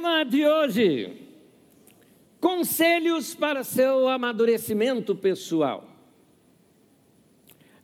[0.00, 1.12] Tema de hoje:
[2.40, 5.86] Conselhos para seu amadurecimento pessoal.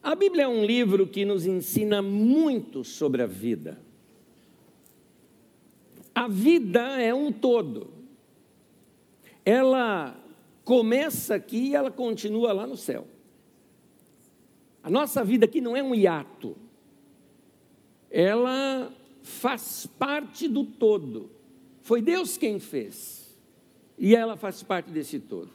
[0.02, 3.78] A Bíblia é um livro que nos ensina muito sobre a vida.
[6.14, 7.92] A vida é um todo.
[9.44, 10.18] Ela
[10.64, 13.06] começa aqui e ela continua lá no céu.
[14.82, 16.56] A nossa vida aqui não é um hiato.
[18.10, 18.90] Ela
[19.22, 21.35] faz parte do todo.
[21.86, 23.32] Foi Deus quem fez.
[23.96, 25.52] E ela faz parte desse todo.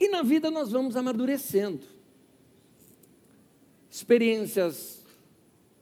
[0.00, 1.86] E na vida nós vamos amadurecendo.
[3.88, 5.00] Experiências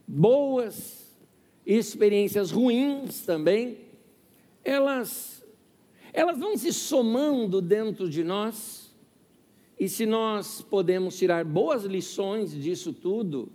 [0.06, 1.10] boas,
[1.64, 3.78] experiências ruins também,
[4.62, 5.42] elas
[6.12, 8.94] elas vão se somando dentro de nós.
[9.80, 13.50] E se nós podemos tirar boas lições disso tudo,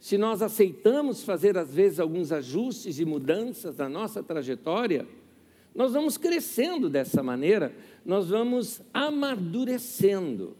[0.00, 5.06] se nós aceitamos fazer às vezes alguns ajustes e mudanças na nossa trajetória,
[5.74, 10.56] nós vamos crescendo dessa maneira, nós vamos amadurecendo.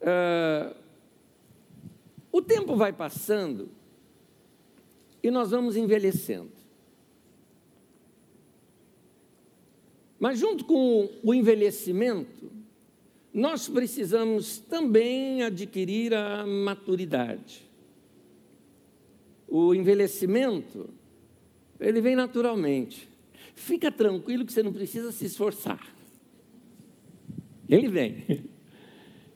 [0.00, 0.74] Uh,
[2.32, 3.68] o tempo vai passando
[5.22, 6.50] e nós vamos envelhecendo.
[10.18, 12.50] Mas, junto com o envelhecimento,
[13.32, 17.71] nós precisamos também adquirir a maturidade
[19.54, 20.88] o envelhecimento,
[21.78, 23.06] ele vem naturalmente.
[23.54, 25.94] Fica tranquilo que você não precisa se esforçar.
[27.68, 28.48] Ele vem.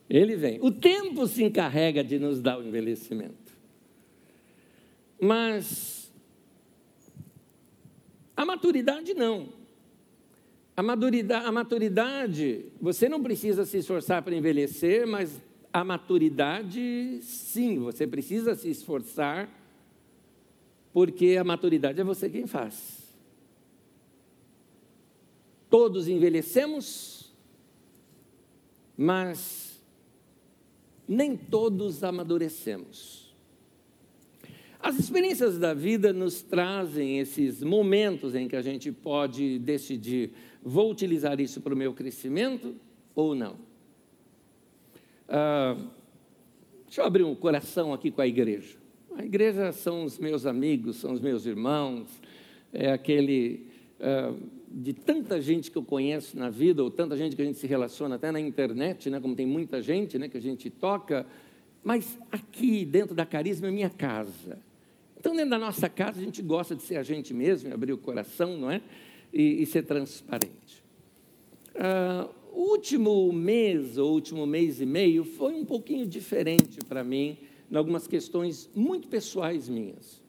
[0.08, 0.58] Ele vem.
[0.62, 3.53] O tempo se encarrega de nos dar o envelhecimento.
[5.20, 6.11] Mas
[8.34, 9.51] a maturidade não.
[10.75, 17.78] A maturidade, a maturidade, você não precisa se esforçar para envelhecer, mas a maturidade, sim,
[17.80, 19.66] você precisa se esforçar
[20.97, 23.14] porque a maturidade é você quem faz.
[25.68, 27.34] Todos envelhecemos,
[28.96, 29.79] mas
[31.07, 33.36] nem todos amadurecemos.
[34.80, 40.33] As experiências da vida nos trazem esses momentos em que a gente pode decidir:
[40.63, 42.74] vou utilizar isso para o meu crescimento
[43.14, 43.58] ou não.
[45.28, 45.77] Ah,
[46.86, 48.86] deixa eu abrir um coração aqui com a igreja.
[49.18, 52.06] A igreja são os meus amigos, são os meus irmãos,
[52.70, 53.66] é aquele
[53.98, 54.30] é,
[54.70, 57.66] de tanta gente que eu conheço na vida, ou tanta gente que a gente se
[57.66, 61.24] relaciona até na internet, né, como tem muita gente né, que a gente toca,
[61.82, 64.58] mas aqui dentro da carisma é minha casa.
[65.18, 67.98] Então, dentro da nossa casa, a gente gosta de ser a gente mesmo, abrir o
[67.98, 68.83] coração, não é?
[69.33, 70.84] E, e ser transparente.
[71.74, 77.38] Ah, o último mês, ou último mês e meio, foi um pouquinho diferente para mim
[77.70, 80.24] em algumas questões muito pessoais minhas.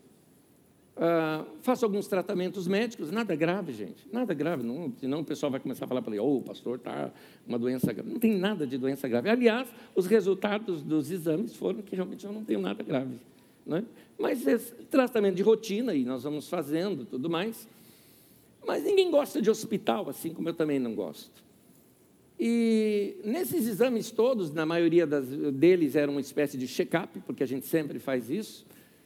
[0.97, 5.59] Uh, faço alguns tratamentos médicos, nada grave, gente, nada grave, não, senão o pessoal vai
[5.59, 7.11] começar a falar para ele, oh, o pastor está
[7.47, 8.09] uma doença grave.
[8.09, 9.29] Não tem nada de doença grave.
[9.29, 13.19] Aliás, os resultados dos exames foram que realmente eu não tenho nada grave.
[13.63, 13.83] Né?
[14.17, 14.57] Mas é
[14.89, 17.67] tratamento de rotina, e nós vamos fazendo tudo mais.
[18.65, 21.46] Mas ninguém gosta de hospital, assim como eu também não gosto.
[22.39, 27.47] E nesses exames todos, na maioria das, deles era uma espécie de check-up, porque a
[27.47, 28.65] gente sempre faz isso,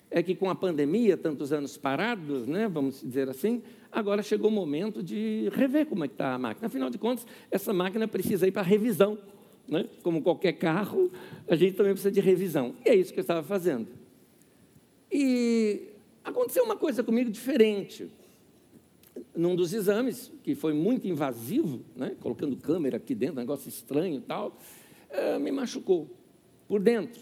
[0.10, 4.54] é que com a pandemia, tantos anos parados, né, vamos dizer assim, agora chegou o
[4.54, 6.68] momento de rever como é que está a máquina.
[6.68, 9.18] Afinal de contas, essa máquina precisa ir para revisão.
[9.68, 9.88] Né?
[10.04, 11.10] Como qualquer carro,
[11.48, 12.76] a gente também precisa de revisão.
[12.86, 13.88] E é isso que eu estava fazendo.
[15.10, 15.84] E
[16.26, 18.10] aconteceu uma coisa comigo diferente
[19.36, 24.22] num dos exames, que foi muito invasivo, né, colocando câmera aqui dentro, negócio estranho e
[24.22, 24.58] tal,
[25.10, 26.10] é, me machucou
[26.68, 27.22] por dentro.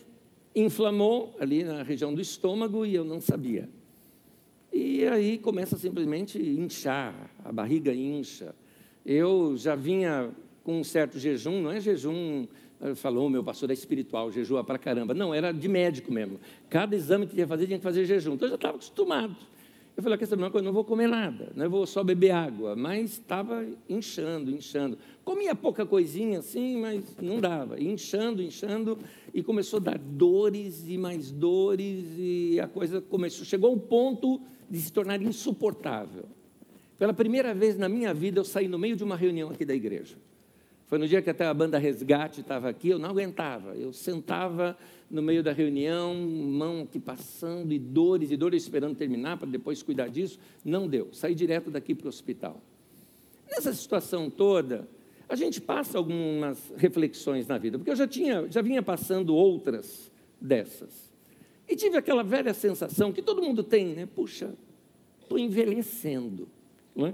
[0.55, 3.69] Inflamou ali na região do estômago e eu não sabia.
[4.71, 8.55] E aí começa simplesmente a inchar, a barriga incha.
[9.05, 10.31] Eu já vinha
[10.63, 12.47] com um certo jejum, não é jejum,
[12.95, 15.13] falou, meu pastor é espiritual, jejua para caramba.
[15.13, 16.39] Não, era de médico mesmo.
[16.69, 18.33] Cada exame que tinha que fazer, tinha que fazer jejum.
[18.33, 19.35] Então eu já estava acostumado.
[20.00, 22.74] Eu falei, quer saber uma coisa, não vou comer nada, não vou só beber água,
[22.74, 24.98] mas estava inchando, inchando.
[25.25, 28.98] Comia pouca coisinha assim, mas não dava, inchando, inchando,
[29.34, 34.40] e começou a dar dores e mais dores, e a coisa começou, chegou ao ponto
[34.69, 36.24] de se tornar insuportável.
[36.98, 39.75] Pela primeira vez na minha vida, eu saí no meio de uma reunião aqui da
[39.75, 40.16] igreja.
[40.89, 43.75] Foi no dia que até a banda Resgate estava aqui, eu não aguentava.
[43.75, 44.75] Eu sentava
[45.09, 49.83] no meio da reunião, mão aqui passando, e dores e dores, esperando terminar para depois
[49.83, 50.39] cuidar disso.
[50.65, 52.59] Não deu, saí direto daqui para o hospital.
[53.47, 54.89] Nessa situação toda,
[55.30, 60.12] a gente passa algumas reflexões na vida, porque eu já, tinha, já vinha passando outras
[60.41, 61.13] dessas.
[61.68, 64.07] E tive aquela velha sensação que todo mundo tem, né?
[64.07, 64.56] Puxa,
[65.21, 66.50] estou envelhecendo.
[66.95, 67.13] Não é?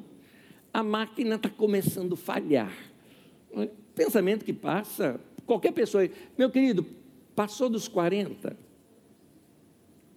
[0.76, 2.76] a máquina está começando a falhar.
[3.96, 6.86] Pensamento que passa, qualquer pessoa, meu querido,
[7.36, 8.58] passou dos 40,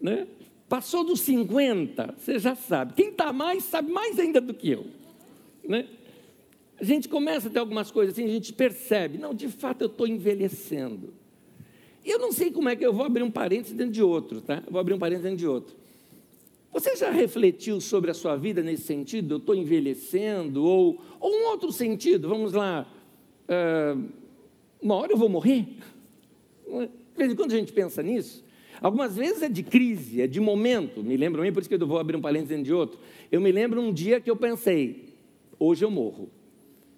[0.00, 0.26] né?
[0.68, 2.94] passou dos 50, você já sabe.
[2.94, 4.86] Quem está mais, sabe mais ainda do que eu.
[5.66, 5.86] Né?
[6.80, 9.86] A gente começa a ter algumas coisas assim, a gente percebe, não, de fato eu
[9.88, 11.14] estou envelhecendo.
[12.04, 14.62] Eu não sei como é que eu vou abrir um parênteses dentro de outro, tá?
[14.70, 15.76] Vou abrir um parênteses dentro de outro.
[16.72, 19.34] Você já refletiu sobre a sua vida nesse sentido?
[19.34, 20.64] Eu estou envelhecendo?
[20.64, 22.28] Ou, ou um outro sentido?
[22.28, 22.86] Vamos lá.
[23.48, 24.08] Uh,
[24.80, 25.66] uma hora eu vou morrer?
[26.66, 28.44] De vez em quando a gente pensa nisso.
[28.80, 31.02] Algumas vezes é de crise, é de momento.
[31.02, 32.98] Me lembro bem, por isso que eu vou abrir um parênteses dentro de outro.
[33.30, 35.14] Eu me lembro um dia que eu pensei,
[35.58, 36.30] hoje eu morro.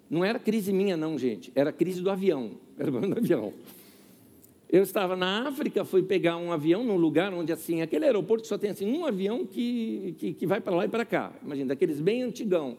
[0.09, 1.51] Não era crise minha, não, gente.
[1.55, 2.51] Era crise do avião.
[2.77, 3.53] Era do avião.
[4.69, 8.57] Eu estava na África, fui pegar um avião num lugar onde, assim, aquele aeroporto só
[8.57, 11.33] tem assim, um avião que, que, que vai para lá e para cá.
[11.43, 12.77] Imagina, daqueles bem antigão.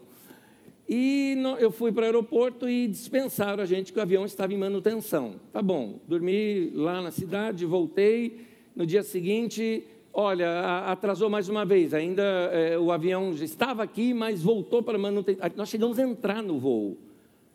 [0.94, 4.52] E no, eu fui para o aeroporto e dispensaram a gente que o avião estava
[4.52, 5.36] em manutenção.
[5.50, 8.40] Tá bom, dormi lá na cidade, voltei.
[8.76, 11.94] No dia seguinte, olha, atrasou mais uma vez.
[11.94, 15.50] Ainda é, o avião já estava aqui, mas voltou para manutenção.
[15.56, 16.98] Nós chegamos a entrar no voo.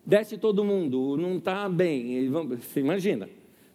[0.04, 2.28] Desce todo mundo, não está bem.
[2.28, 3.28] Você imagina.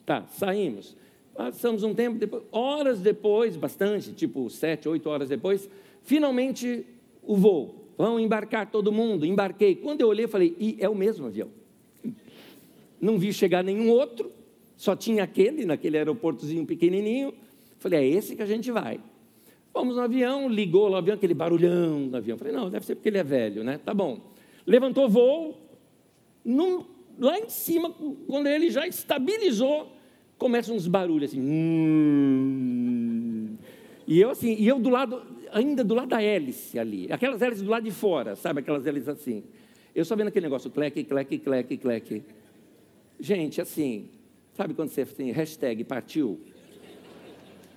[0.05, 0.93] Tá, saímos.
[1.33, 5.69] Passamos um tempo, depois, horas depois, bastante, tipo sete, oito horas depois,
[6.01, 6.85] finalmente
[7.25, 7.82] o voo.
[7.97, 9.25] Vão embarcar todo mundo.
[9.25, 9.75] Embarquei.
[9.75, 11.49] Quando eu olhei, falei, e é o mesmo avião.
[12.99, 14.31] Não vi chegar nenhum outro,
[14.77, 17.33] só tinha aquele, naquele aeroportozinho pequenininho.
[17.79, 18.99] Falei, é esse que a gente vai.
[19.73, 22.37] Fomos no avião, ligou o avião, aquele barulhão no avião.
[22.37, 23.79] Falei, não, deve ser porque ele é velho, né?
[23.83, 24.19] Tá bom.
[24.65, 25.57] Levantou voo,
[26.45, 26.85] num
[27.19, 27.91] lá em cima,
[28.27, 29.91] quando ele já estabilizou,
[30.37, 31.41] começam uns barulhos assim.
[31.41, 32.63] Hum,
[34.07, 35.21] e eu assim, e eu do lado,
[35.53, 39.09] ainda do lado da hélice ali, aquelas hélices do lado de fora, sabe aquelas hélices
[39.09, 39.43] assim.
[39.95, 42.23] Eu só vendo aquele negócio, cleque, cleque, cleque, cleque.
[43.19, 44.09] Gente, assim,
[44.53, 46.41] sabe quando você assim, hashtag partiu?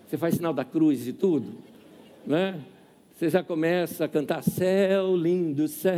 [0.07, 1.53] Você faz sinal da cruz e tudo,
[2.27, 2.61] né?
[3.15, 5.95] Você já começa a cantar céu, lindo céu,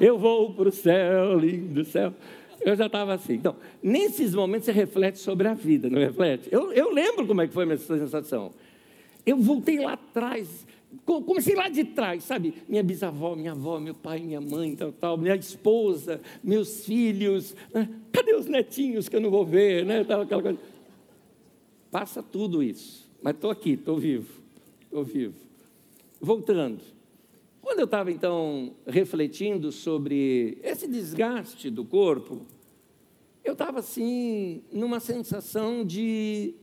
[0.00, 2.14] eu vou para o céu, lindo céu.
[2.60, 3.34] Eu já estava assim.
[3.34, 6.48] Então, nesses momentos você reflete sobre a vida, não reflete?
[6.50, 8.52] Eu, eu lembro como é que foi a minha sensação.
[9.24, 10.66] Eu voltei lá atrás,
[11.04, 12.54] comecei lá de trás, sabe?
[12.68, 17.56] Minha bisavó, minha avó, meu pai, minha mãe, tal, tal, minha esposa, meus filhos.
[17.72, 17.88] Né?
[18.12, 20.00] Cadê os netinhos que eu não vou ver, né?
[20.00, 20.58] Aquela coisa.
[21.90, 23.08] Passa tudo isso.
[23.22, 24.28] Mas estou aqui, estou vivo,
[24.84, 25.44] estou vivo
[26.24, 26.80] voltando.
[27.60, 32.42] Quando eu estava então refletindo sobre esse desgaste do corpo,
[33.44, 36.54] eu estava assim, numa sensação de.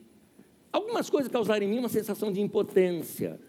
[0.71, 3.39] Algumas coisas causaram em mim uma sensação de impotência.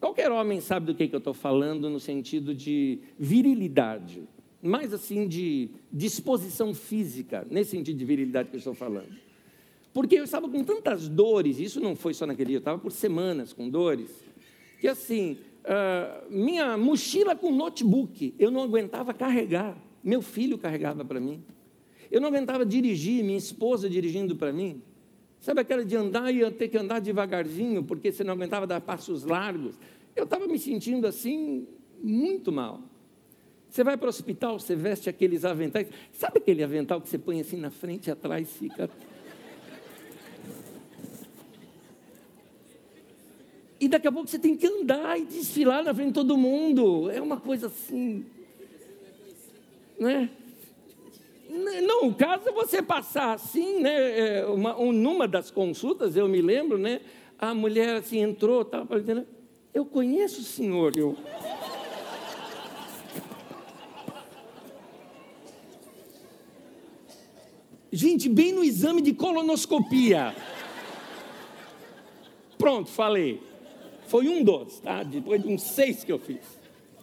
[0.00, 4.22] Qualquer homem sabe do que, que eu estou falando no sentido de virilidade,
[4.62, 9.14] mais assim de disposição física, nesse sentido de virilidade que eu estou falando.
[9.92, 12.90] Porque eu estava com tantas dores, isso não foi só naquele dia, eu estava por
[12.90, 14.10] semanas com dores,
[14.80, 19.76] que assim, uh, minha mochila com notebook, eu não aguentava carregar.
[20.02, 21.42] Meu filho carregava para mim.
[22.10, 24.82] Eu não aguentava dirigir, minha esposa dirigindo para mim.
[25.44, 29.24] Sabe aquela de andar e ter que andar devagarzinho, porque você não aguentava dar passos
[29.24, 29.74] largos?
[30.16, 31.68] Eu estava me sentindo assim,
[32.02, 32.80] muito mal.
[33.68, 35.86] Você vai para o hospital, você veste aqueles aventais.
[36.12, 38.88] Sabe aquele avental que você põe assim na frente e atrás fica
[43.78, 47.10] E daqui a pouco você tem que andar e desfilar na frente de todo mundo.
[47.10, 48.24] É uma coisa assim.
[50.00, 50.30] Né?
[51.54, 54.38] Não, caso você passar assim, né?
[54.40, 57.00] É, uma, um, numa das consultas, eu me lembro, né?
[57.38, 59.24] A mulher assim entrou, estava dizendo,
[59.72, 60.96] eu conheço o senhor.
[60.96, 61.16] Eu...
[67.92, 70.34] Gente, bem no exame de colonoscopia.
[72.58, 73.40] Pronto, falei.
[74.08, 75.04] Foi um dos, tá?
[75.04, 76.40] Depois de uns seis que eu fiz.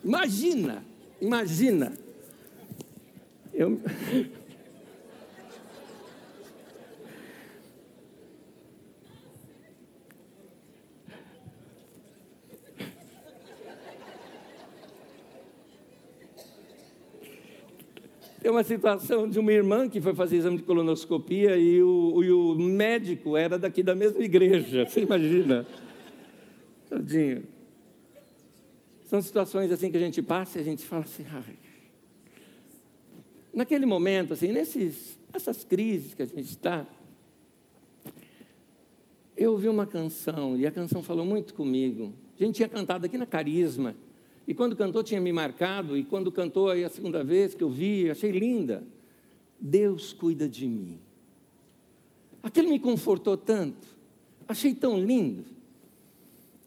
[0.03, 0.84] Imagina,
[1.22, 1.93] imagina.
[3.53, 3.79] Eu.
[18.41, 22.31] Tem uma situação de uma irmã que foi fazer exame de colonoscopia e o, e
[22.31, 24.83] o médico era daqui da mesma igreja.
[24.89, 25.63] Você imagina?
[26.89, 27.43] Tadinho.
[29.05, 31.55] São situações assim que a gente passa e a gente fala assim, ai.
[33.53, 36.88] Naquele momento, assim, nesses, essas crises que a gente está,
[39.38, 42.12] eu ouvi uma canção e a canção falou muito comigo.
[42.39, 43.95] A gente tinha cantado aqui na Carisma.
[44.51, 45.98] E quando cantou, tinha me marcado.
[45.98, 48.84] E quando cantou aí a segunda vez que eu vi, achei linda.
[49.58, 51.00] Deus cuida de mim.
[52.43, 53.88] Aquilo me confortou tanto.
[54.46, 55.46] Achei tão lindo.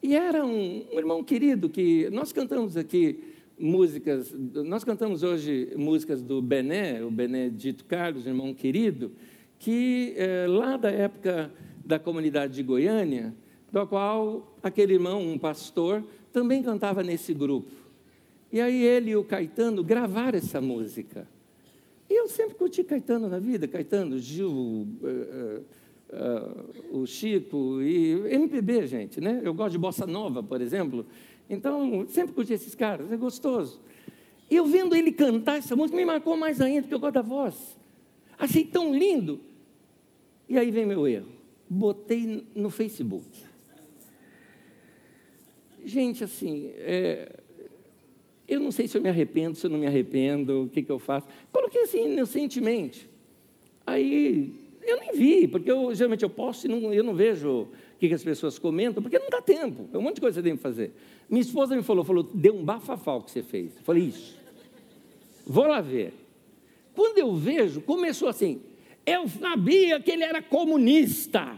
[0.03, 3.23] E era um, um irmão querido que nós cantamos aqui
[3.59, 9.13] músicas, nós cantamos hoje músicas do Bené, o Benedito Carlos, irmão querido,
[9.59, 11.53] que é, lá da época
[11.85, 13.35] da comunidade de Goiânia,
[13.71, 16.03] do qual aquele irmão, um pastor,
[16.35, 17.71] também cantava nesse grupo.
[18.53, 21.29] E aí ele e o Caetano gravaram essa música.
[22.11, 25.65] E eu sempre curti Caetano na vida, Caetano, Gil, uh, uh,
[26.93, 29.41] uh, o Chico e MPB, gente, né?
[29.45, 31.07] Eu gosto de bossa nova, por exemplo.
[31.49, 33.81] Então, sempre curti esses caras, é gostoso.
[34.51, 37.23] E eu vendo ele cantar essa música, me marcou mais ainda, porque eu gosto da
[37.23, 37.79] voz.
[38.37, 39.39] Achei tão lindo.
[40.49, 41.29] E aí vem meu erro.
[41.71, 43.44] Botei no Facebook.
[45.85, 47.41] Gente, assim, é,
[48.49, 50.91] eu não sei se eu me arrependo, se eu não me arrependo, o que, que
[50.91, 51.27] eu faço.
[51.53, 53.09] Coloquei assim, inocentemente.
[53.87, 57.69] Aí eu nem vi, porque eu, geralmente eu posto e não, eu não vejo o
[57.99, 59.89] que, que, as pessoas comentam, porque não dá tempo.
[59.93, 60.93] É um monte de coisa que você tem que fazer.
[61.29, 63.77] Minha esposa me falou, falou, deu um bafafal que você fez.
[63.77, 64.37] Eu falei, isso.
[65.47, 66.13] Vou lá ver.
[66.95, 68.61] Quando eu vejo, começou assim,
[69.07, 71.57] eu sabia que ele era comunista.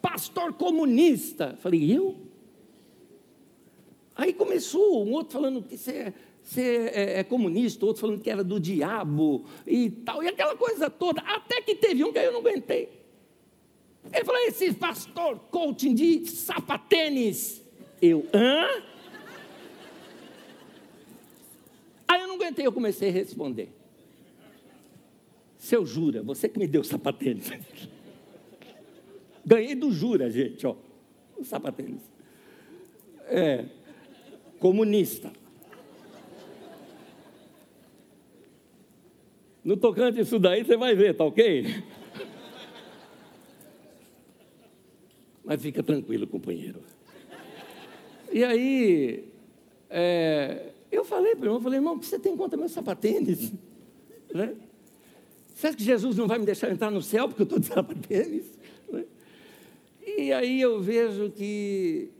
[0.00, 1.56] Pastor comunista.
[1.60, 2.16] Falei, eu?
[4.16, 8.44] Aí começou um outro falando que você, você é, é, comunista, outro falando que era
[8.44, 11.20] do diabo e tal, e aquela coisa toda.
[11.22, 12.88] Até que teve um que eu não aguentei.
[14.12, 17.60] Ele falou: esse pastor coaching de sapatênis.
[18.00, 18.82] Eu, hã?
[22.06, 23.70] Aí eu não aguentei, eu comecei a responder.
[25.58, 27.50] Seu Jura, você que me deu sapatênis.
[29.44, 30.76] Ganhei do Jura, gente, ó.
[31.36, 32.02] O sapatênis.
[33.26, 33.64] É
[34.58, 35.32] comunista.
[39.64, 41.82] No tocante isso daí, você vai ver, tá ok?
[45.44, 46.80] Mas fica tranquilo, companheiro.
[48.32, 49.24] E aí,
[49.88, 53.52] é, eu falei para o irmão, falei, irmão, você tem contra meus sapatênis?
[54.32, 54.54] Né?
[55.54, 57.66] Você acha que Jesus não vai me deixar entrar no céu porque eu estou de
[57.72, 58.44] sapatênis?
[58.90, 59.04] Né?
[60.04, 62.10] E aí eu vejo que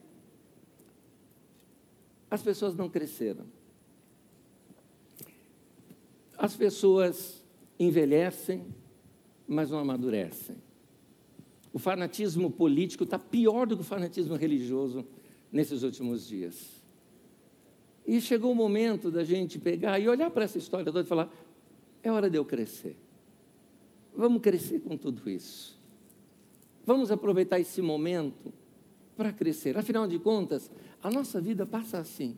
[2.35, 3.47] as pessoas não cresceram.
[6.37, 7.43] As pessoas
[7.79, 8.67] envelhecem,
[9.47, 10.57] mas não amadurecem.
[11.73, 15.07] O fanatismo político está pior do que o fanatismo religioso
[15.51, 16.83] nesses últimos dias.
[18.07, 21.33] E chegou o momento da gente pegar e olhar para essa história toda e falar:
[22.03, 22.97] é hora de eu crescer.
[24.15, 25.81] Vamos crescer com tudo isso.
[26.85, 28.53] Vamos aproveitar esse momento
[29.17, 29.77] para crescer.
[29.79, 30.71] Afinal de contas,
[31.05, 32.35] a nossa vida passa assim.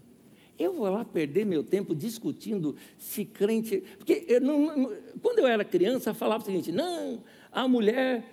[0.58, 3.84] Eu vou lá perder meu tempo discutindo se crente.
[3.96, 4.92] Porque eu não,
[5.22, 8.24] quando eu era criança, eu falava o seguinte: não, a mulher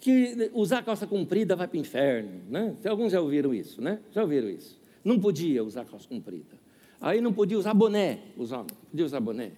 [0.00, 2.40] que usar calça comprida vai para o inferno.
[2.48, 2.76] Né?
[2.88, 4.00] Alguns já ouviram isso, né?
[4.10, 4.80] Já ouviram isso.
[5.04, 6.56] Não podia usar calça comprida.
[6.98, 9.52] Aí não podia usar boné, os homens, podia usar boné.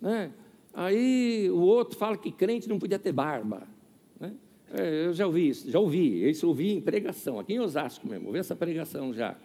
[0.00, 0.30] Né?
[0.72, 3.66] Aí o outro fala que crente não podia ter barba.
[4.72, 8.26] É, eu já ouvi isso, já ouvi, isso ouvi em pregação, aqui em Osasco mesmo,
[8.26, 9.36] ouvi essa pregação já.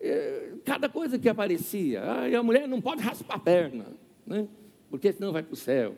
[0.00, 3.86] É, cada coisa que aparecia, ah, a mulher não pode raspar a perna,
[4.26, 4.46] né?
[4.90, 5.94] porque senão vai para o céu.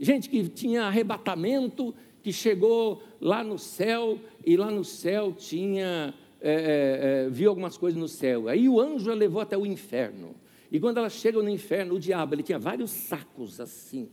[0.00, 6.52] Gente que tinha arrebatamento, que chegou lá no céu, e lá no céu tinha, é,
[6.52, 8.48] é, é viu algumas coisas no céu.
[8.48, 10.34] Aí o anjo a levou até o inferno.
[10.70, 14.08] E quando ela chega no inferno, o diabo, ele tinha vários sacos assim,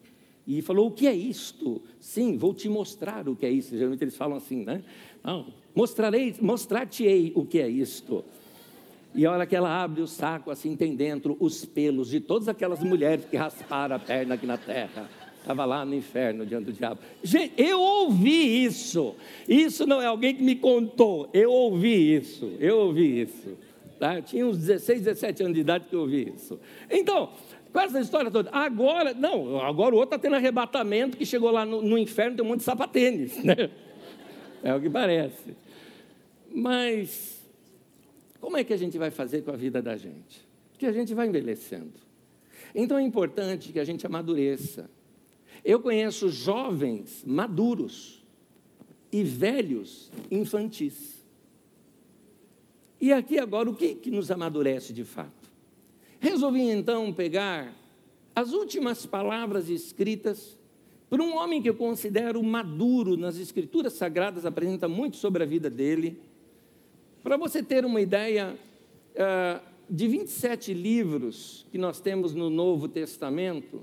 [0.57, 1.79] e falou: O que é isto?
[1.99, 3.77] Sim, vou te mostrar o que é isso.
[3.77, 4.83] Geralmente eles falam assim, né?
[5.23, 8.25] Não, mostrarei, mostrar-te-ei o que é isto.
[9.13, 12.47] E a hora que ela abre o saco, assim, tem dentro os pelos de todas
[12.47, 15.09] aquelas mulheres que rasparam a perna aqui na terra.
[15.39, 16.99] Estava lá no inferno diante do diabo.
[17.23, 19.15] Gente, eu ouvi isso.
[19.47, 21.29] Isso não é alguém que me contou.
[21.33, 22.51] Eu ouvi isso.
[22.59, 23.57] Eu ouvi isso.
[23.99, 24.15] Tá?
[24.15, 26.59] Eu tinha uns 16, 17 anos de idade que eu ouvi isso.
[26.89, 27.31] Então,
[27.71, 28.49] com essa história toda.
[28.51, 32.45] Agora, não, agora o outro está tendo arrebatamento que chegou lá no, no, inferno, tem
[32.45, 33.55] um monte de sapatênis, né?
[34.61, 35.55] É o que parece.
[36.53, 37.49] Mas,
[38.41, 40.45] como é que a gente vai fazer com a vida da gente?
[40.71, 41.93] Porque a gente vai envelhecendo.
[42.75, 44.89] Então é importante que a gente amadureça.
[45.63, 48.21] Eu conheço jovens maduros
[49.11, 51.25] e velhos infantis.
[52.99, 55.38] E aqui agora, o que, que nos amadurece de fato?
[56.19, 57.73] Resolvi então pegar
[58.35, 60.57] as últimas palavras escritas
[61.09, 65.69] por um homem que eu considero maduro nas Escrituras Sagradas, apresenta muito sobre a vida
[65.69, 66.21] dele.
[67.23, 68.55] Para você ter uma ideia,
[69.15, 73.81] uh, de 27 livros que nós temos no Novo Testamento,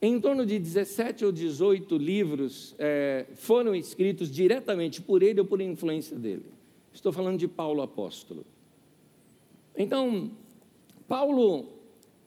[0.00, 5.60] em torno de 17 ou 18 livros é, foram escritos diretamente por ele ou por
[5.60, 6.46] influência dele.
[6.92, 8.44] Estou falando de Paulo apóstolo.
[9.76, 10.30] Então,
[11.08, 11.68] Paulo,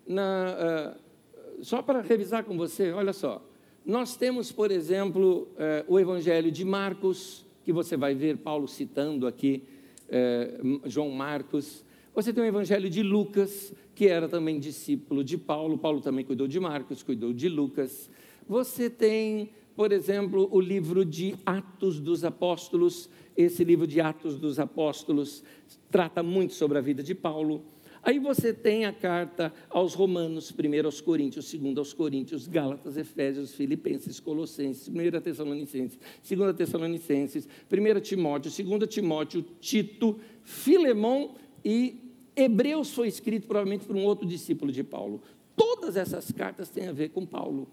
[0.07, 3.45] na, uh, só para revisar com você, olha só,
[3.86, 9.27] nós temos, por exemplo, uh, o Evangelho de Marcos, que você vai ver Paulo citando
[9.27, 9.63] aqui,
[10.07, 11.83] uh, João Marcos.
[12.13, 15.77] Você tem o Evangelho de Lucas, que era também discípulo de Paulo.
[15.77, 18.09] Paulo também cuidou de Marcos, cuidou de Lucas.
[18.48, 23.09] Você tem, por exemplo, o livro de Atos dos Apóstolos.
[23.36, 25.43] Esse livro de Atos dos Apóstolos
[25.91, 27.63] trata muito sobre a vida de Paulo.
[28.01, 33.53] Aí você tem a carta aos Romanos, primeiro aos Coríntios, segundo aos Coríntios, Gálatas, Efésios,
[33.53, 43.09] Filipenses, Colossenses, primeira Tessalonicenses, segunda Tessalonicenses, primeira Timóteo, segunda Timóteo, Tito, Filemão e Hebreus foi
[43.09, 45.21] escrito provavelmente por um outro discípulo de Paulo.
[45.55, 47.67] Todas essas cartas têm a ver com Paulo.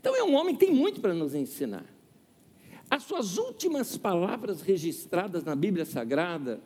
[0.00, 1.86] Então é um homem que tem muito para nos ensinar.
[2.90, 6.60] As suas últimas palavras registradas na Bíblia Sagrada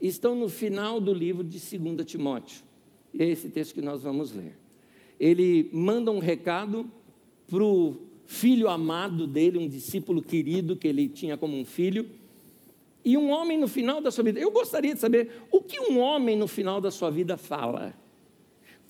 [0.00, 2.62] estão no final do livro de 2 Timóteo.
[3.18, 4.56] É esse texto que nós vamos ler.
[5.18, 6.90] Ele manda um recado
[7.48, 12.06] para o filho amado dele, um discípulo querido que ele tinha como um filho
[13.06, 16.00] e um homem no final da sua vida, eu gostaria de saber o que um
[16.00, 17.94] homem no final da sua vida fala.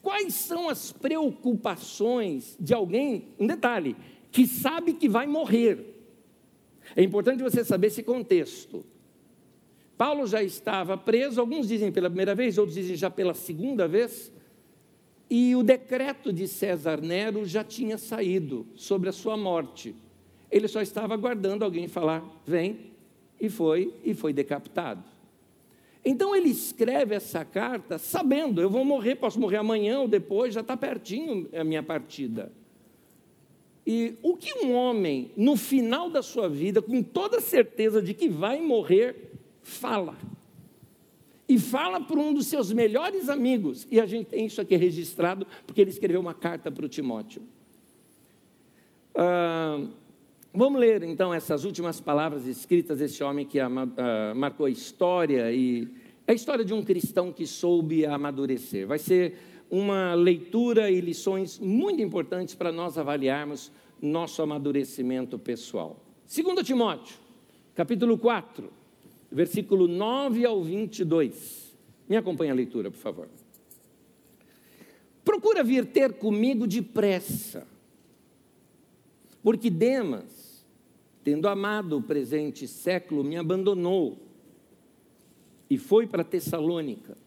[0.00, 3.94] Quais são as preocupações de alguém, um detalhe,
[4.32, 6.00] que sabe que vai morrer?
[6.96, 8.86] É importante você saber esse contexto.
[9.96, 14.32] Paulo já estava preso, alguns dizem pela primeira vez, outros dizem já pela segunda vez,
[15.28, 19.94] e o decreto de César Nero já tinha saído sobre a sua morte.
[20.50, 22.92] Ele só estava aguardando alguém falar: vem,
[23.40, 25.02] e foi e foi decapitado.
[26.04, 30.60] Então ele escreve essa carta sabendo, eu vou morrer, posso morrer amanhã ou depois, já
[30.60, 32.52] está pertinho a minha partida.
[33.84, 38.28] E o que um homem, no final da sua vida, com toda certeza de que
[38.28, 39.25] vai morrer,
[39.66, 40.16] fala?
[41.48, 45.46] E fala para um dos seus melhores amigos, e a gente tem isso aqui registrado,
[45.66, 47.42] porque ele escreveu uma carta para o Timóteo.
[49.14, 49.86] Ah,
[50.58, 55.86] Vamos ler então essas últimas palavras escritas desse homem que uh, marcou a história e
[56.26, 58.86] é a história de um cristão que soube amadurecer.
[58.86, 59.36] Vai ser
[59.70, 66.02] uma leitura e lições muito importantes para nós avaliarmos nosso amadurecimento pessoal.
[66.26, 67.18] 2 Timóteo,
[67.74, 68.72] capítulo 4,
[69.30, 71.75] versículo 9 ao 22.
[72.08, 73.28] Me acompanhe a leitura, por favor.
[75.25, 77.67] Procura vir ter comigo depressa,
[79.43, 80.47] porque Demas
[81.26, 84.17] tendo amado o presente século, me abandonou
[85.69, 87.19] e foi para Tessalônica.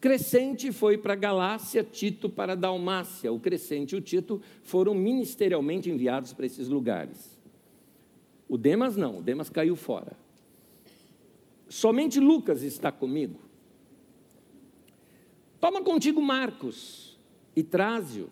[0.00, 3.30] Crescente foi para Galácia, Tito para Dalmácia.
[3.30, 7.38] O Crescente e o Tito foram ministerialmente enviados para esses lugares.
[8.48, 10.16] O Demas não, o Demas caiu fora.
[11.68, 13.40] Somente Lucas está comigo.
[15.60, 17.18] Toma contigo Marcos
[17.54, 18.30] e traze-o,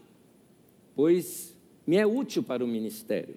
[0.95, 3.37] pois me é útil para o ministério.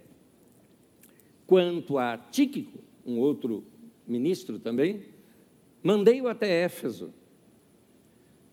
[1.46, 3.64] Quanto a Tíquico, um outro
[4.08, 5.06] ministro também,
[5.82, 7.12] mandei-o até Éfeso.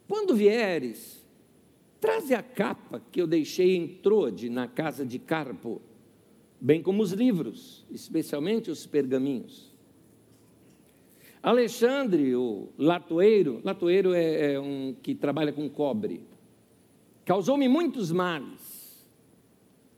[0.09, 1.25] Quando vieres,
[2.01, 5.83] traze a capa que eu deixei em Trode, na casa de Carpo,
[6.59, 9.76] bem como os livros, especialmente os pergaminhos.
[11.47, 16.21] Alexandre, o latoeiro, latoeiro é, é um que trabalha com cobre,
[17.25, 18.77] causou-me muitos males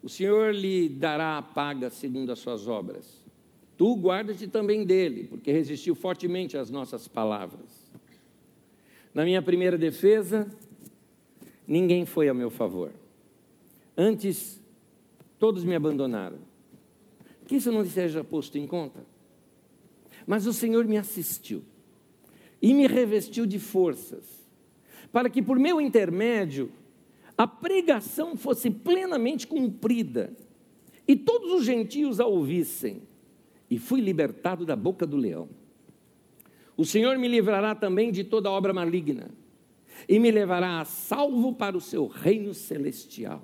[0.02, 3.22] o Senhor lhe dará a paga segundo as suas obras.
[3.76, 7.90] Tu guarda-te também dele, porque resistiu fortemente às nossas palavras.
[9.12, 10.48] Na minha primeira defesa,
[11.66, 12.92] ninguém foi a meu favor.
[13.96, 14.60] Antes,
[15.38, 16.38] todos me abandonaram.
[17.46, 19.00] Que isso não seja posto em conta.
[20.28, 21.64] Mas o Senhor me assistiu
[22.60, 24.46] e me revestiu de forças,
[25.10, 26.70] para que por meu intermédio
[27.36, 30.36] a pregação fosse plenamente cumprida
[31.06, 33.04] e todos os gentios a ouvissem,
[33.70, 35.48] e fui libertado da boca do leão.
[36.76, 39.30] O Senhor me livrará também de toda obra maligna
[40.06, 43.42] e me levará a salvo para o seu reino celestial.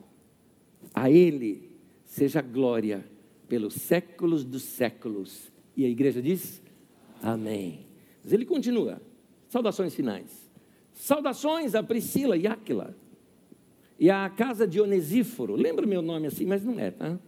[0.92, 3.09] A Ele seja glória
[3.49, 5.51] pelos séculos dos séculos.
[5.77, 6.62] E a igreja diz:
[7.24, 7.87] Amém.
[8.22, 9.00] Mas ele continua.
[9.48, 10.50] Saudações finais.
[10.92, 12.94] Saudações a Priscila e Áquila
[13.98, 17.18] e a casa de Onesíforo, lembra meu nome assim, mas não é, tá?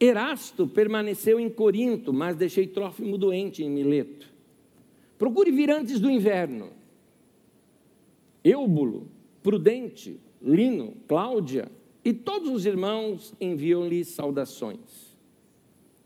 [0.00, 4.26] Erasto permaneceu em Corinto, mas deixei Trófimo doente em Mileto.
[5.16, 6.70] Procure vir antes do inverno,
[8.42, 9.06] Eubulo,
[9.42, 11.70] Prudente, Lino, Cláudia
[12.04, 15.16] e todos os irmãos enviam-lhe saudações.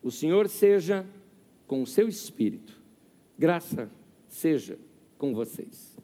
[0.03, 1.07] O Senhor seja
[1.67, 2.81] com o seu espírito.
[3.39, 3.91] Graça
[4.29, 4.79] seja
[5.19, 5.97] com vocês.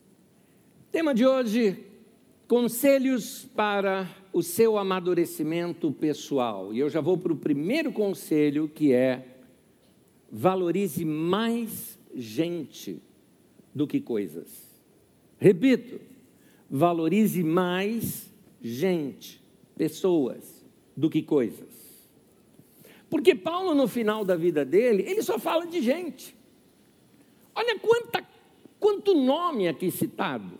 [0.91, 1.79] Tema de hoje:
[2.47, 6.73] conselhos para o seu amadurecimento pessoal.
[6.75, 9.33] E eu já vou para o primeiro conselho, que é
[10.31, 13.03] valorize mais gente
[13.75, 14.71] do que coisas.
[15.39, 16.01] Repito,
[16.71, 18.31] valorize mais
[18.63, 19.43] gente,
[19.77, 20.65] pessoas,
[20.97, 21.72] do que coisas.
[23.13, 26.35] Porque Paulo, no final da vida dele, ele só fala de gente.
[27.55, 28.27] Olha quanta,
[28.81, 30.59] quanto nome aqui citado.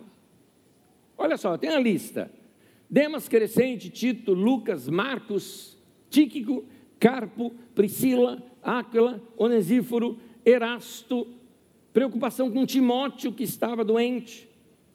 [1.17, 2.31] Olha só, tem a lista.
[2.87, 5.75] Demas Crescente, Tito, Lucas, Marcos,
[6.11, 6.63] Tíquico,
[6.99, 11.25] Carpo, Priscila, Áquila, Onesíforo, Erasto,
[11.91, 14.47] preocupação com Timóteo, que estava doente,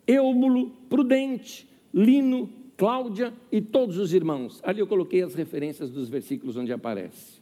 [0.06, 4.60] Eubulo, Prudente, Lino, Cláudia e todos os irmãos.
[4.62, 7.37] Ali eu coloquei as referências dos versículos onde aparece.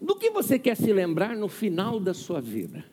[0.00, 2.84] Do que você quer se lembrar no final da sua vida?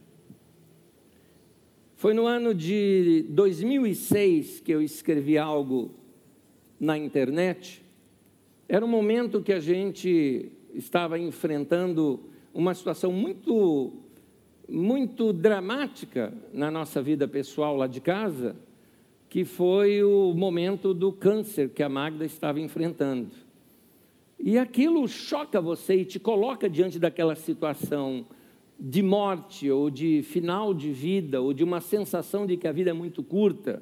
[1.96, 5.92] Foi no ano de 2006 que eu escrevi algo
[6.80, 7.84] na internet.
[8.68, 12.20] Era um momento que a gente estava enfrentando
[12.54, 13.94] uma situação muito
[14.68, 18.56] muito dramática na nossa vida pessoal lá de casa,
[19.30, 23.45] que foi o momento do câncer que a Magda estava enfrentando.
[24.40, 28.26] E aquilo choca você e te coloca diante daquela situação
[28.80, 32.90] de morte ou de final de vida ou de uma sensação de que a vida
[32.90, 33.82] é muito curta.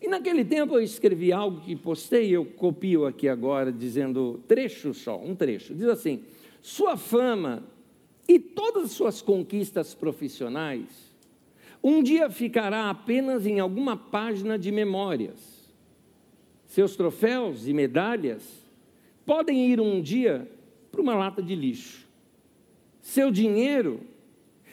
[0.00, 5.18] E naquele tempo eu escrevi algo que postei, eu copio aqui agora, dizendo trecho só,
[5.18, 5.74] um trecho.
[5.74, 6.22] Diz assim:
[6.60, 7.64] Sua fama
[8.28, 11.06] e todas as suas conquistas profissionais
[11.88, 15.72] um dia ficará apenas em alguma página de memórias.
[16.66, 18.65] Seus troféus e medalhas
[19.26, 20.50] podem ir um dia
[20.90, 22.06] para uma lata de lixo.
[23.02, 24.00] Seu dinheiro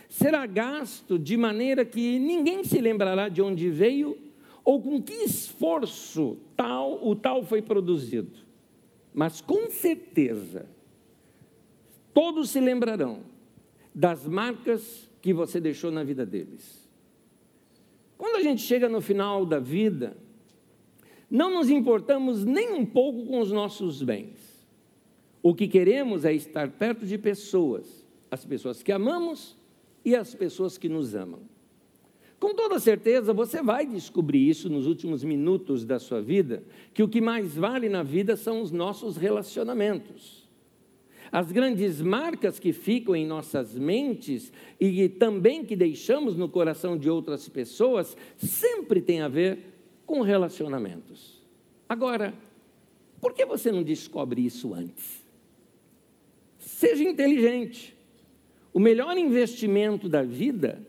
[0.08, 4.18] será gasto de maneira que ninguém se lembrará de onde veio
[4.63, 8.39] ou com que esforço tal o tal foi produzido.
[9.13, 10.68] Mas com certeza
[12.13, 13.22] todos se lembrarão
[13.94, 16.88] das marcas que você deixou na vida deles.
[18.18, 20.16] Quando a gente chega no final da vida,
[21.34, 24.65] não nos importamos nem um pouco com os nossos bens.
[25.41, 29.56] O que queremos é estar perto de pessoas as pessoas que amamos
[30.04, 31.41] e as pessoas que nos amam.
[32.39, 37.08] Com toda certeza, você vai descobrir isso nos últimos minutos da sua vida, que o
[37.08, 40.50] que mais vale na vida são os nossos relacionamentos.
[41.32, 47.10] As grandes marcas que ficam em nossas mentes e também que deixamos no coração de
[47.10, 49.73] outras pessoas sempre tem a ver
[50.13, 51.41] com relacionamentos.
[51.89, 52.36] Agora,
[53.19, 55.26] por que você não descobre isso antes?
[56.60, 57.97] Seja inteligente.
[58.71, 60.86] O melhor investimento da vida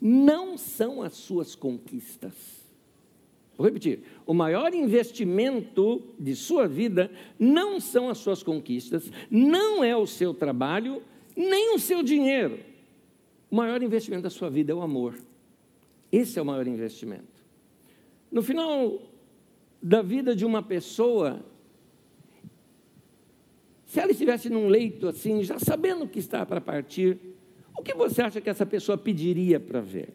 [0.00, 2.32] não são as suas conquistas.
[3.58, 9.96] Vou repetir: o maior investimento de sua vida não são as suas conquistas, não é
[9.96, 11.02] o seu trabalho,
[11.34, 12.60] nem o seu dinheiro.
[13.50, 15.18] O maior investimento da sua vida é o amor.
[16.12, 17.39] Esse é o maior investimento.
[18.30, 19.00] No final
[19.82, 21.40] da vida de uma pessoa,
[23.86, 27.18] se ela estivesse num leito assim, já sabendo que está para partir,
[27.76, 30.14] o que você acha que essa pessoa pediria para ver?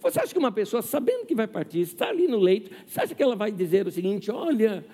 [0.00, 3.14] Você acha que uma pessoa, sabendo que vai partir, está ali no leito, você acha
[3.14, 4.86] que ela vai dizer o seguinte: olha,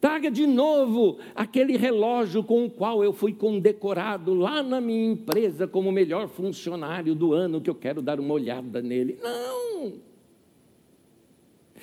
[0.00, 5.66] traga de novo aquele relógio com o qual eu fui condecorado lá na minha empresa
[5.66, 9.18] como melhor funcionário do ano, que eu quero dar uma olhada nele?
[9.22, 10.05] Não!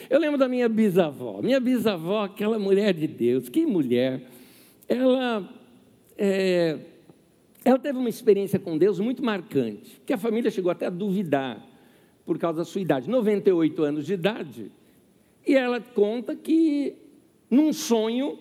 [0.10, 1.42] Eu lembro da minha bisavó.
[1.42, 4.22] Minha bisavó, aquela mulher de Deus, que mulher.
[4.88, 5.50] Ela
[6.18, 6.80] é,
[7.66, 11.66] ela teve uma experiência com Deus muito marcante, que a família chegou até a duvidar
[12.26, 14.72] por causa da sua idade, 98 anos de idade.
[15.46, 16.96] E ela conta que
[17.50, 18.38] num sonho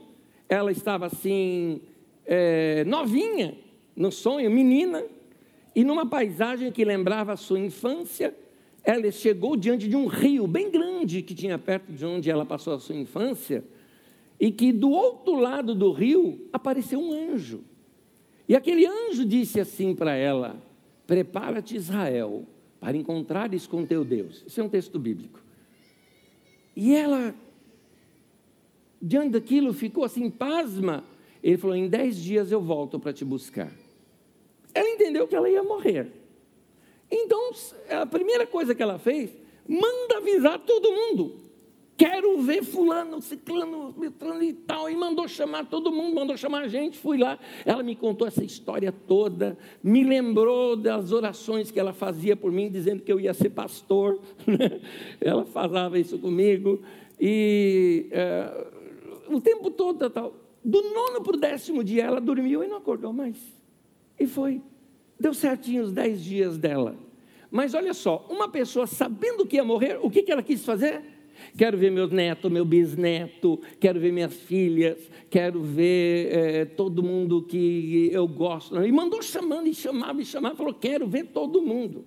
[0.49, 1.81] ela estava assim
[2.27, 3.57] é, novinha,
[3.95, 5.05] no sonho, menina,
[5.75, 8.35] e numa paisagem que lembrava a sua infância,
[8.85, 12.75] ela chegou diante de um rio bem grande que tinha perto de onde ela passou
[12.75, 13.65] a sua infância
[14.41, 17.63] e que do outro lado do rio apareceu um anjo.
[18.49, 20.61] E aquele anjo disse assim para ela:
[21.07, 22.45] Prepara-te, Israel,
[22.81, 24.43] para encontrares com teu Deus.
[24.47, 25.41] Isso é um texto bíblico.
[26.75, 27.35] E ela,
[29.01, 31.05] diante daquilo, ficou assim, pasma.
[31.41, 33.73] Ele falou: Em dez dias eu volto para te buscar.
[34.75, 36.22] Ela entendeu que ela ia morrer.
[37.15, 37.51] Então,
[37.91, 39.31] a primeira coisa que ela fez
[39.69, 41.41] Manda avisar todo mundo.
[41.97, 44.91] Quero ver fulano, ciclano, metrano e tal.
[44.91, 46.99] E mandou chamar todo mundo, mandou chamar a gente.
[46.99, 47.39] Fui lá.
[47.65, 49.57] Ela me contou essa história toda.
[49.83, 54.19] Me lembrou das orações que ela fazia por mim, dizendo que eu ia ser pastor.
[55.21, 56.83] ela falava isso comigo.
[57.21, 58.67] E é,
[59.29, 60.35] o tempo todo, tal.
[60.65, 63.37] Do nono para o décimo dia, ela dormiu e não acordou mais.
[64.19, 64.61] E foi.
[65.23, 66.97] Deu certinho os dez dias dela.
[67.49, 71.01] Mas olha só, uma pessoa sabendo que ia morrer, o que, que ela quis fazer?
[71.57, 74.99] Quero ver meus netos, meu bisneto, quero ver minhas filhas,
[75.31, 78.83] quero ver é, todo mundo que eu gosto.
[78.85, 82.05] E mandou chamando, e chamava, e chamava, falou: quero ver todo mundo.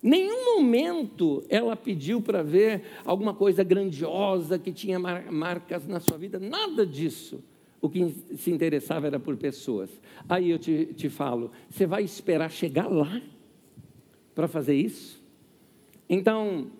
[0.00, 6.38] Nenhum momento ela pediu para ver alguma coisa grandiosa que tinha marcas na sua vida,
[6.38, 7.42] nada disso.
[7.82, 9.90] O que se interessava era por pessoas.
[10.28, 13.20] Aí eu te, te falo: você vai esperar chegar lá
[14.34, 15.20] para fazer isso?
[16.08, 16.70] Então,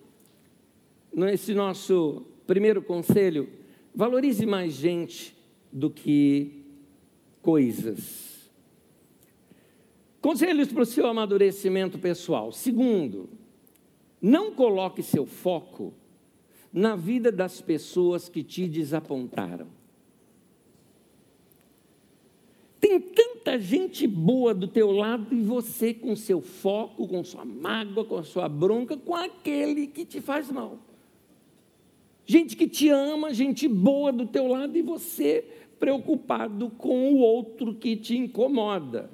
[1.13, 3.49] nesse nosso primeiro conselho,
[3.93, 5.35] valorize mais gente
[5.71, 6.63] do que
[7.41, 8.49] coisas.
[10.21, 12.53] Conselhos para o seu amadurecimento pessoal.
[12.53, 13.29] Segundo,
[14.21, 15.93] não coloque seu foco
[16.71, 19.82] na vida das pessoas que te desapontaram.
[22.83, 28.03] Tem tanta gente boa do teu lado e você com seu foco, com sua mágoa,
[28.03, 30.77] com sua bronca, com aquele que te faz mal.
[32.25, 35.45] Gente que te ama, gente boa do teu lado e você
[35.79, 39.09] preocupado com o outro que te incomoda.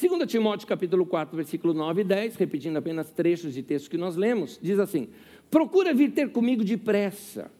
[0.00, 4.14] 2 Timóteo capítulo 4, versículo 9 e 10, repetindo apenas trechos de texto que nós
[4.14, 5.08] lemos, diz assim:
[5.50, 7.50] Procura vir ter comigo depressa,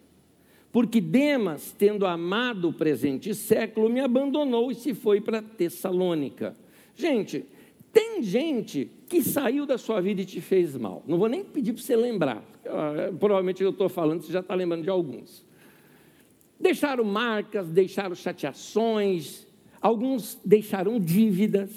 [0.73, 6.57] porque Demas, tendo amado o presente século, me abandonou e se foi para Tessalônica.
[6.95, 7.47] Gente,
[7.93, 11.03] tem gente que saiu da sua vida e te fez mal.
[11.07, 12.45] Não vou nem pedir para você lembrar.
[12.67, 15.45] Ah, provavelmente eu estou falando, você já está lembrando de alguns.
[16.61, 19.47] Deixaram marcas, deixaram chateações,
[19.81, 21.71] alguns deixaram dívidas,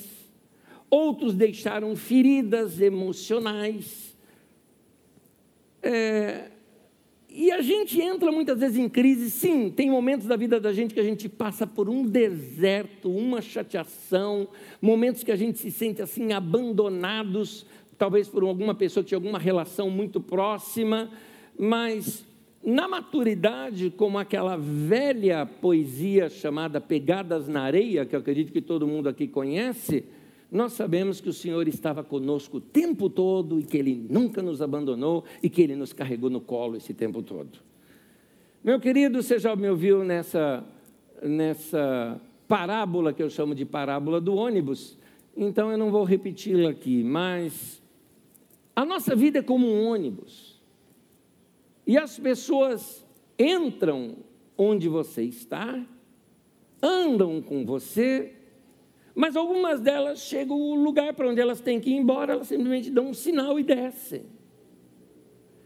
[0.89, 4.17] outros deixaram feridas emocionais.
[5.81, 6.51] É,
[7.31, 10.93] e a gente entra muitas vezes em crise, sim, tem momentos da vida da gente
[10.93, 14.47] que a gente passa por um deserto, uma chateação,
[14.81, 19.37] momentos que a gente se sente assim abandonados, talvez por alguma pessoa que tinha alguma
[19.37, 21.11] relação muito próxima,
[21.57, 22.25] mas
[22.63, 28.87] na maturidade, como aquela velha poesia chamada Pegadas na Areia, que eu acredito que todo
[28.87, 30.03] mundo aqui conhece,
[30.51, 34.61] nós sabemos que o Senhor estava conosco o tempo todo e que Ele nunca nos
[34.61, 37.59] abandonou e que Ele nos carregou no colo esse tempo todo.
[38.63, 40.65] Meu querido, você já me ouviu nessa,
[41.21, 44.97] nessa parábola que eu chamo de parábola do ônibus,
[45.37, 47.81] então eu não vou repeti-la aqui, mas
[48.75, 50.59] a nossa vida é como um ônibus.
[51.85, 53.05] E as pessoas
[53.37, 54.17] entram
[54.57, 55.85] onde você está,
[56.81, 58.33] andam com você,
[59.19, 62.89] mas algumas delas chegam ao lugar para onde elas têm que ir embora, elas simplesmente
[62.89, 64.23] dão um sinal e descem.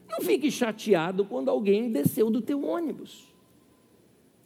[0.10, 3.32] Não fique chateado quando alguém desceu do teu ônibus.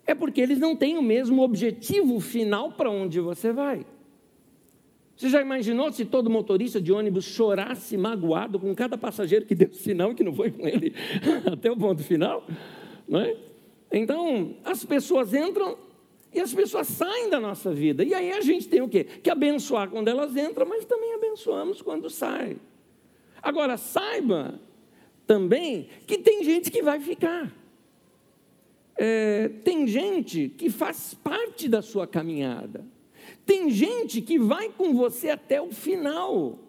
[0.05, 3.85] É porque eles não têm o mesmo objetivo final para onde você vai.
[5.15, 9.71] Você já imaginou se todo motorista de ônibus chorasse magoado com cada passageiro que deu
[9.71, 10.93] sinal que não foi com ele
[11.49, 12.45] até o ponto final?
[13.07, 13.37] Não é?
[13.89, 15.86] Então, as pessoas entram
[16.33, 18.03] e as pessoas saem da nossa vida.
[18.03, 19.03] E aí a gente tem o quê?
[19.03, 22.57] Que abençoar quando elas entram, mas também abençoamos quando saem.
[23.41, 24.59] Agora, saiba
[25.25, 27.53] também que tem gente que vai ficar.
[28.97, 32.85] É, tem gente que faz parte da sua caminhada.
[33.45, 36.59] Tem gente que vai com você até o final.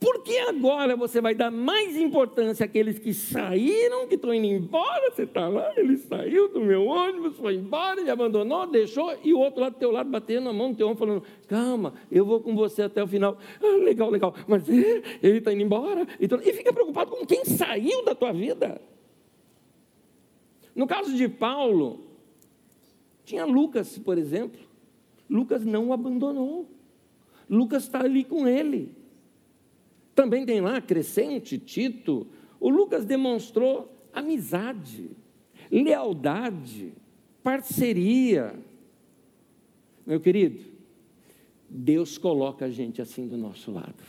[0.00, 5.10] Por que agora você vai dar mais importância àqueles que saíram, que estão indo embora?
[5.10, 9.38] Você está lá, ele saiu do meu ônibus, foi embora, ele abandonou, deixou, e o
[9.38, 12.40] outro lá do teu lado batendo a mão no teu ombro, falando: calma, eu vou
[12.40, 13.36] com você até o final.
[13.62, 16.06] Ah, legal, legal, mas ele está indo embora.
[16.18, 18.80] Então, e fica preocupado com quem saiu da tua vida.
[20.74, 22.06] No caso de Paulo,
[23.26, 24.60] tinha Lucas, por exemplo.
[25.28, 26.66] Lucas não o abandonou.
[27.50, 28.99] Lucas está ali com ele.
[30.20, 32.26] Também tem lá Crescente, Tito.
[32.60, 35.12] O Lucas demonstrou amizade,
[35.72, 36.92] lealdade,
[37.42, 38.54] parceria.
[40.06, 40.62] Meu querido,
[41.70, 44.04] Deus coloca a gente assim do nosso lado.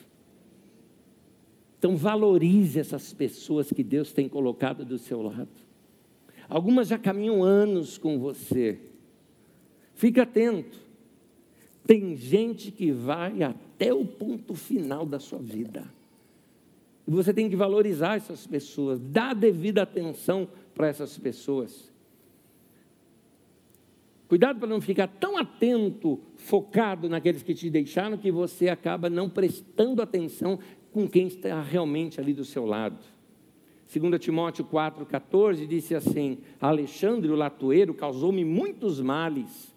[1.79, 5.47] Então valorize essas pessoas que Deus tem colocado do seu lado.
[6.49, 8.81] Algumas já caminham anos com você.
[9.93, 10.77] Fique atento.
[11.87, 16.00] Tem gente que vai até o ponto final da sua vida
[17.07, 21.91] E você tem que valorizar essas pessoas, dar devida atenção para essas pessoas.
[24.27, 29.29] Cuidado para não ficar tão atento, focado naqueles que te deixaram, que você acaba não
[29.29, 30.57] prestando atenção
[30.91, 32.97] com quem está realmente ali do seu lado.
[33.93, 39.75] 2 Timóteo 4,14 disse assim: Alexandre, o latoeiro, causou-me muitos males.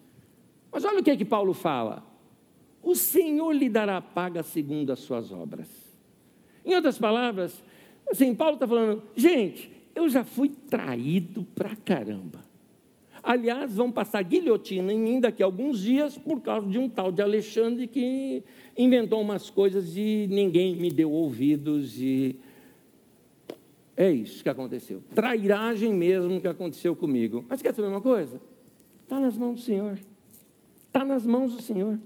[0.71, 2.01] Mas olha o que é que Paulo fala:
[2.81, 5.84] O Senhor lhe dará paga segundo as suas obras.
[6.65, 7.63] Em outras palavras,
[8.09, 12.43] assim, Paulo está falando, gente, eu já fui traído pra caramba.
[13.21, 17.11] Aliás, vão passar guilhotina em mim daqui a alguns dias por causa de um tal
[17.11, 18.43] de Alexandre que
[18.77, 22.35] inventou umas coisas e ninguém me deu ouvidos e
[23.97, 25.01] é isso que aconteceu.
[25.13, 27.45] Trairagem mesmo que aconteceu comigo.
[27.47, 28.39] Mas quer saber uma coisa?
[29.03, 29.97] Está nas mãos do Senhor.
[30.87, 31.97] Está nas mãos do Senhor.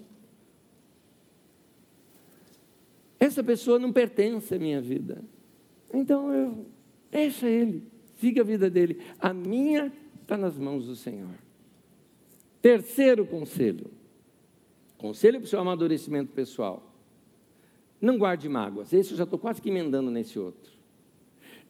[3.20, 5.22] Essa pessoa não pertence à minha vida.
[5.94, 6.66] Então eu
[7.12, 7.84] deixa ele,
[8.16, 9.02] siga a vida dele.
[9.20, 11.36] A minha está nas mãos do Senhor.
[12.62, 13.92] Terceiro conselho.
[14.98, 16.94] Conselho para o seu amadurecimento pessoal.
[18.02, 18.94] Não guarde mágoas.
[18.94, 20.72] Esse eu já estou quase que emendando nesse outro.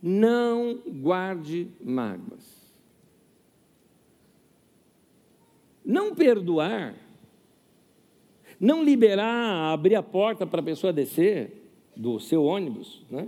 [0.01, 2.59] Não guarde mágoas.
[5.83, 6.95] Não perdoar,
[8.59, 13.27] não liberar, abrir a porta para a pessoa descer do seu ônibus, né?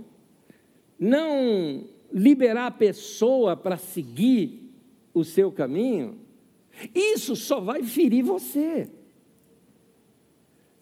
[0.98, 4.70] não liberar a pessoa para seguir
[5.14, 6.18] o seu caminho,
[6.94, 8.88] isso só vai ferir você.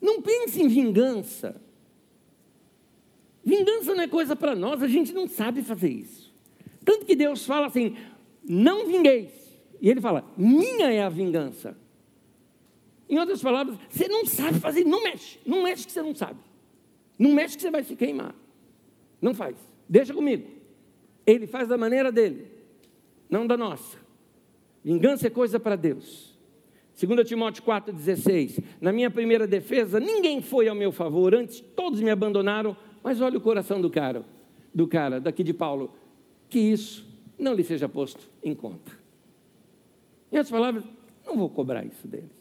[0.00, 1.60] Não pense em vingança.
[3.44, 6.32] Vingança não é coisa para nós, a gente não sabe fazer isso.
[6.84, 7.96] Tanto que Deus fala assim:
[8.46, 9.32] não vingueis.
[9.80, 11.76] E ele fala: minha é a vingança.
[13.10, 15.40] Em outras palavras, você não sabe fazer, não mexe.
[15.44, 16.38] Não mexe que você não sabe.
[17.18, 18.34] Não mexe que você vai se queimar.
[19.20, 19.56] Não faz.
[19.88, 20.48] Deixa comigo.
[21.26, 22.46] Ele faz da maneira dele,
[23.28, 23.98] não da nossa.
[24.82, 26.38] Vingança é coisa para Deus.
[26.98, 28.62] 2 Timóteo 4,16.
[28.80, 33.38] Na minha primeira defesa, ninguém foi ao meu favor, antes todos me abandonaram, mas olha
[33.38, 34.24] o coração do cara,
[34.74, 35.94] do cara, daqui de Paulo,
[36.48, 37.06] que isso
[37.38, 38.92] não lhe seja posto em conta.
[40.32, 40.84] Em outras palavras,
[41.26, 42.39] não vou cobrar isso deles.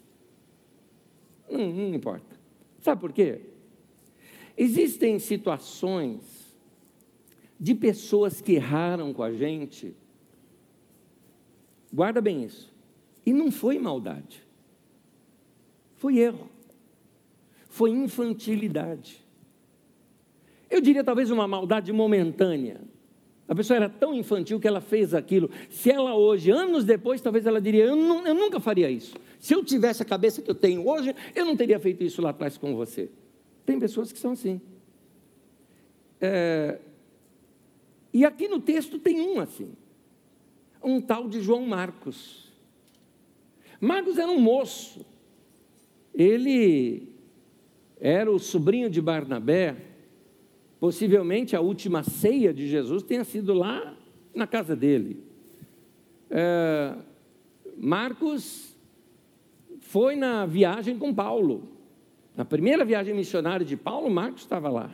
[1.49, 2.37] Não, não importa.
[2.81, 3.41] Sabe por quê?
[4.57, 6.55] Existem situações
[7.59, 9.95] de pessoas que erraram com a gente
[11.91, 12.71] Guarda bem isso.
[13.25, 14.43] E não foi maldade.
[15.95, 16.49] Foi erro.
[17.67, 19.25] Foi infantilidade.
[20.69, 22.79] Eu diria talvez uma maldade momentânea.
[23.47, 25.49] A pessoa era tão infantil que ela fez aquilo.
[25.69, 29.15] Se ela hoje, anos depois, talvez ela diria: eu, não, eu, nunca faria isso.
[29.39, 32.29] Se eu tivesse a cabeça que eu tenho hoje, eu não teria feito isso lá
[32.29, 33.09] atrás com você.
[33.65, 34.61] Tem pessoas que são assim.
[36.21, 36.77] É,
[38.13, 39.71] e aqui no texto tem um assim
[40.83, 42.49] um tal de João Marcos.
[43.79, 45.05] Marcos era um moço,
[46.13, 47.13] ele
[47.99, 49.75] era o sobrinho de Barnabé,
[50.79, 53.97] possivelmente a última ceia de Jesus tenha sido lá
[54.33, 55.23] na casa dele.
[56.29, 56.95] É,
[57.77, 58.68] Marcos
[59.89, 61.63] foi na viagem com Paulo.
[62.35, 64.91] Na primeira viagem missionária de Paulo, Marcos estava lá.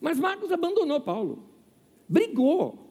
[0.00, 1.42] Mas Marcos abandonou Paulo,
[2.08, 2.86] brigou,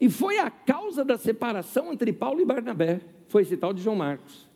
[0.00, 3.00] e foi a causa da separação entre Paulo e Barnabé.
[3.28, 4.48] Foi esse tal de João Marcos.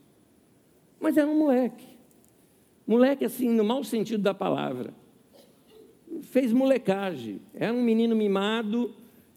[0.98, 1.86] Mas era um moleque.
[2.84, 4.92] Moleque, assim, no mau sentido da palavra.
[6.22, 7.40] Fez molecagem.
[7.54, 8.92] Era um menino mimado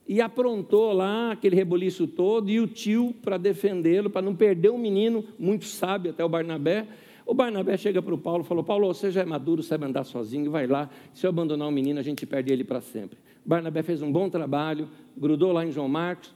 [0.07, 2.49] e aprontou lá aquele reboliço todo.
[2.49, 6.87] E o tio, para defendê-lo, para não perder o menino, muito sábio até o Barnabé.
[7.25, 10.05] O Barnabé chega para o Paulo e falou: Paulo, você já é maduro, sabe andar
[10.05, 10.89] sozinho, vai lá.
[11.13, 13.17] Se eu abandonar o menino, a gente perde ele para sempre.
[13.45, 16.33] Barnabé fez um bom trabalho, grudou lá em João Marcos,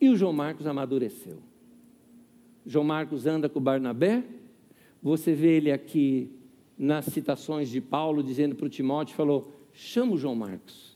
[0.00, 1.38] e o João Marcos amadureceu.
[2.66, 4.22] João Marcos anda com o Barnabé,
[5.02, 6.30] você vê ele aqui
[6.78, 10.93] nas citações de Paulo, dizendo para o Timóteo, falou, chama o João Marcos,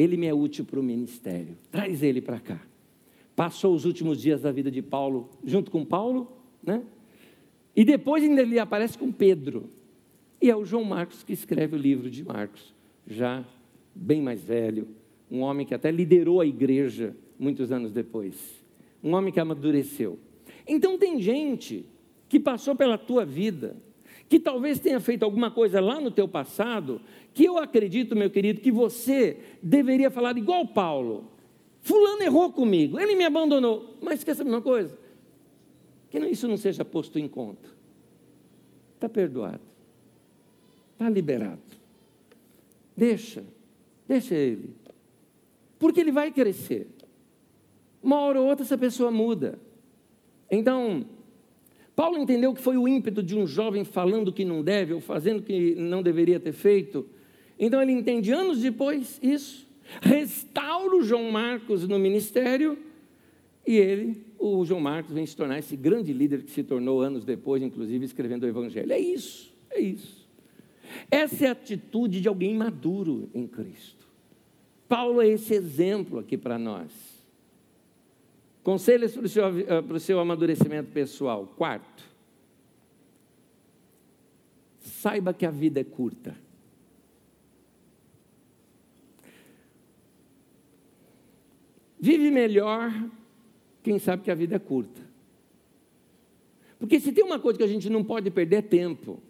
[0.00, 2.60] ele me é útil para o ministério, traz ele para cá.
[3.36, 6.30] Passou os últimos dias da vida de Paulo junto com Paulo,
[6.62, 6.82] né?
[7.76, 9.68] E depois ainda ele aparece com Pedro.
[10.40, 12.74] E é o João Marcos que escreve o livro de Marcos,
[13.06, 13.44] já
[13.94, 14.88] bem mais velho,
[15.30, 18.62] um homem que até liderou a igreja muitos anos depois,
[19.02, 20.18] um homem que amadureceu.
[20.66, 21.84] Então tem gente
[22.28, 23.76] que passou pela tua vida,
[24.30, 27.00] que talvez tenha feito alguma coisa lá no teu passado,
[27.34, 31.24] que eu acredito, meu querido, que você deveria falar igual Paulo.
[31.80, 33.96] Fulano errou comigo, ele me abandonou.
[34.00, 34.96] Mas saber uma coisa?
[36.08, 37.68] Que isso não seja posto em conta.
[38.94, 39.60] Está perdoado.
[40.92, 41.58] Está liberado.
[42.96, 43.42] Deixa.
[44.06, 44.76] Deixa ele.
[45.76, 46.86] Porque ele vai crescer.
[48.00, 49.58] Uma hora ou outra essa pessoa muda.
[50.48, 51.04] Então,
[52.00, 55.42] Paulo entendeu que foi o ímpeto de um jovem falando que não deve ou fazendo
[55.42, 57.06] que não deveria ter feito.
[57.58, 59.68] Então ele entende anos depois isso,
[60.00, 62.78] restaura o João Marcos no ministério
[63.66, 67.22] e ele, o João Marcos, vem se tornar esse grande líder que se tornou anos
[67.22, 68.94] depois, inclusive escrevendo o Evangelho.
[68.94, 70.26] É isso, é isso.
[71.10, 74.08] Essa é a atitude de alguém maduro em Cristo.
[74.88, 77.09] Paulo é esse exemplo aqui para nós.
[78.62, 81.46] Conselhos para o, seu, eh, para o seu amadurecimento pessoal.
[81.56, 82.04] Quarto,
[84.78, 86.36] saiba que a vida é curta.
[91.98, 92.92] Vive melhor
[93.82, 95.00] quem sabe que a vida é curta.
[96.78, 99.22] Porque se tem uma coisa que a gente não pode perder é tempo.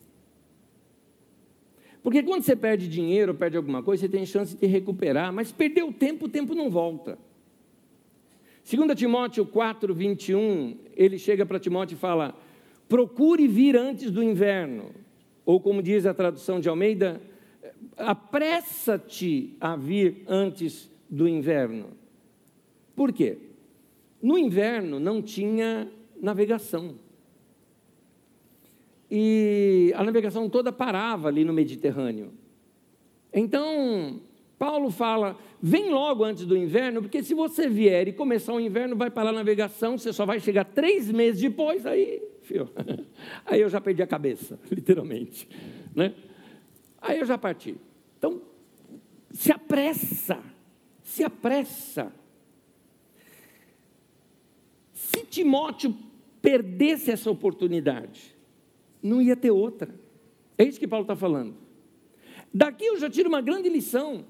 [2.02, 5.88] Porque quando você perde dinheiro, perde alguma coisa, você tem chance de recuperar, mas perdeu
[5.88, 7.18] o tempo, o tempo não volta.
[8.70, 12.36] 2 Timóteo 4, 21, ele chega para Timóteo e fala:
[12.88, 14.92] procure vir antes do inverno.
[15.44, 17.20] Ou como diz a tradução de Almeida,
[17.96, 21.88] apressa-te a vir antes do inverno.
[22.94, 23.38] Por quê?
[24.22, 25.90] No inverno não tinha
[26.20, 26.94] navegação.
[29.10, 32.30] E a navegação toda parava ali no Mediterrâneo.
[33.32, 34.20] Então,
[34.60, 38.94] Paulo fala: vem logo antes do inverno, porque se você vier e começar o inverno,
[38.94, 42.68] vai parar a navegação, você só vai chegar três meses depois, aí, filho,
[43.46, 45.48] aí eu já perdi a cabeça, literalmente.
[45.96, 46.14] Né?
[47.00, 47.74] Aí eu já parti.
[48.18, 48.42] Então,
[49.30, 50.38] se apressa,
[51.02, 52.12] se apressa.
[54.92, 55.96] Se Timóteo
[56.42, 58.36] perdesse essa oportunidade,
[59.02, 59.88] não ia ter outra.
[60.58, 61.54] É isso que Paulo está falando.
[62.52, 64.26] Daqui eu já tiro uma grande lição.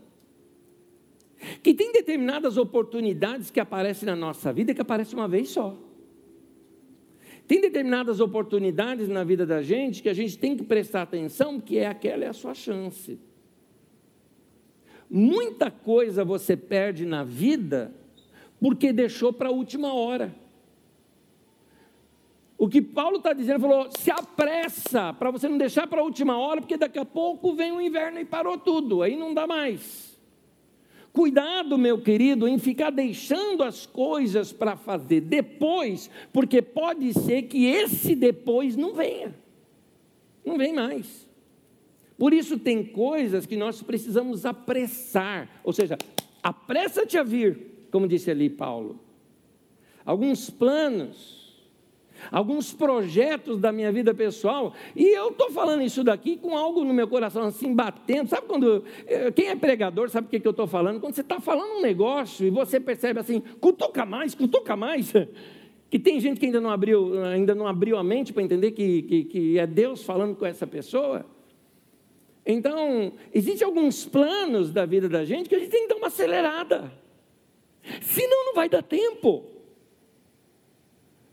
[1.63, 5.77] Que tem determinadas oportunidades que aparecem na nossa vida que aparecem uma vez só.
[7.47, 11.79] Tem determinadas oportunidades na vida da gente que a gente tem que prestar atenção, que
[11.79, 13.19] é aquela é a sua chance.
[15.11, 17.93] Muita coisa você perde na vida
[18.61, 20.33] porque deixou para a última hora.
[22.57, 26.39] O que Paulo está dizendo, falou: se apressa para você não deixar para a última
[26.39, 30.10] hora, porque daqui a pouco vem o inverno e parou tudo, aí não dá mais.
[31.13, 37.67] Cuidado, meu querido, em ficar deixando as coisas para fazer depois, porque pode ser que
[37.67, 39.35] esse depois não venha,
[40.45, 41.29] não vem mais.
[42.17, 45.97] Por isso, tem coisas que nós precisamos apressar, ou seja,
[46.43, 49.01] apressa-te a vir, como disse ali Paulo.
[50.05, 51.40] Alguns planos,
[52.31, 56.93] alguns projetos da minha vida pessoal, e eu estou falando isso daqui com algo no
[56.93, 58.29] meu coração assim batendo.
[58.29, 58.85] Sabe quando.
[59.07, 61.01] Eh, quem é pregador sabe o que, que eu estou falando?
[61.01, 65.13] Quando você está falando um negócio e você percebe assim, cutuca mais, cutuca mais.
[65.91, 69.03] Que tem gente que ainda não abriu, ainda não abriu a mente para entender que,
[69.03, 71.27] que, que é Deus falando com essa pessoa.
[72.47, 76.07] Então, existem alguns planos da vida da gente que a gente tem que dar uma
[76.07, 76.93] acelerada.
[78.01, 79.45] Senão não vai dar tempo.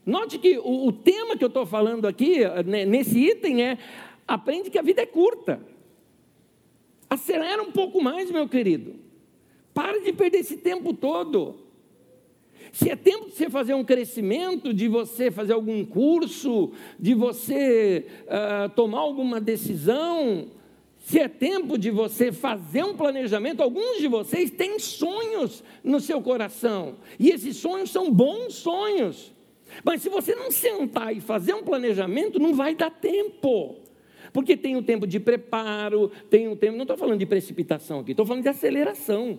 [0.08, 3.78] Note que o, o tema que eu estou falando aqui, né, nesse item, é:
[4.26, 5.60] aprende que a vida é curta.
[7.10, 8.94] Acelera um pouco mais, meu querido.
[9.74, 11.56] Para de perder esse tempo todo.
[12.72, 18.06] Se é tempo de você fazer um crescimento, de você fazer algum curso, de você
[18.24, 20.48] uh, tomar alguma decisão,
[21.00, 26.22] se é tempo de você fazer um planejamento, alguns de vocês têm sonhos no seu
[26.22, 29.36] coração, e esses sonhos são bons sonhos.
[29.84, 33.76] Mas se você não sentar e fazer um planejamento, não vai dar tempo.
[34.32, 36.76] Porque tem o tempo de preparo, tem um tempo.
[36.76, 39.38] Não estou falando de precipitação aqui, estou falando de aceleração.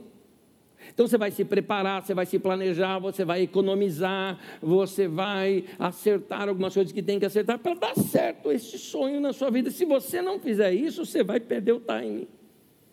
[0.94, 6.48] Então você vai se preparar, você vai se planejar, você vai economizar, você vai acertar
[6.48, 9.70] algumas coisas que tem que acertar para dar certo esse sonho na sua vida.
[9.70, 12.28] Se você não fizer isso, você vai perder o time,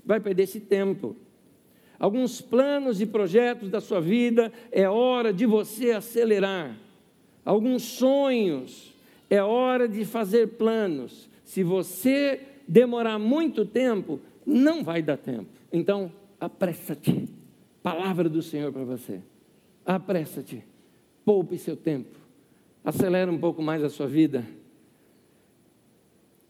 [0.05, 1.17] vai perder esse tempo.
[1.99, 6.86] Alguns planos e projetos da sua vida, é hora de você acelerar
[7.47, 8.93] alguns sonhos,
[9.31, 11.29] é hora de fazer planos.
[11.45, 15.49] Se você demorar muito tempo, não vai dar tempo.
[15.73, 17.29] Então, apressa-te.
[17.85, 19.21] Palavra do Senhor para você.
[19.85, 20.65] Apressa-te.
[21.25, 22.17] Poupe seu tempo.
[22.85, 24.45] Acelera um pouco mais a sua vida.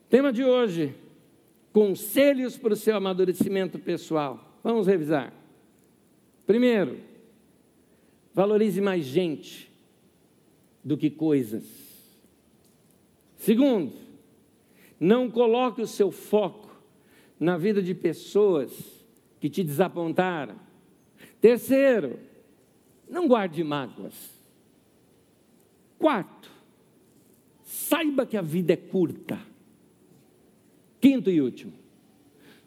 [0.09, 0.95] Tema de hoje:
[1.73, 4.59] conselhos para o seu amadurecimento pessoal.
[4.65, 5.33] Vamos revisar.
[6.47, 6.99] Primeiro,
[8.33, 9.76] valorize mais gente
[10.87, 11.65] do que coisas.
[13.37, 13.93] Segundo,
[15.01, 16.71] não coloque o seu foco
[17.41, 18.71] na vida de pessoas
[19.41, 20.55] que te desapontaram.
[21.41, 22.21] Terceiro,
[23.11, 24.15] não guarde mágoas.
[25.99, 26.49] Quarto,
[27.65, 29.41] saiba que a vida é curta.
[31.01, 31.73] Quinto e último,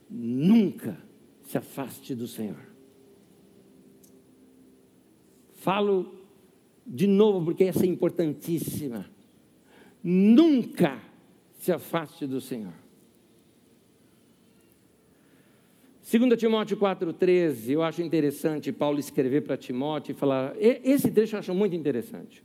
[0.09, 1.01] nunca
[1.43, 2.67] se afaste do Senhor.
[5.53, 6.18] Falo
[6.89, 9.05] de novo porque essa é importantíssima.
[10.03, 10.99] Nunca
[11.59, 12.73] se afaste do Senhor.
[16.11, 20.55] 2 Timóteo 4,13, eu acho interessante Paulo escrever para Timóteo e falar.
[20.57, 22.43] Esse trecho eu acho muito interessante.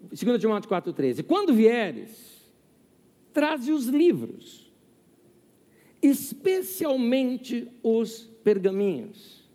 [0.00, 2.50] 2 Timóteo 4,13: Quando vieres,
[3.32, 4.72] traze os livros,
[6.02, 9.48] especialmente os pergaminhos.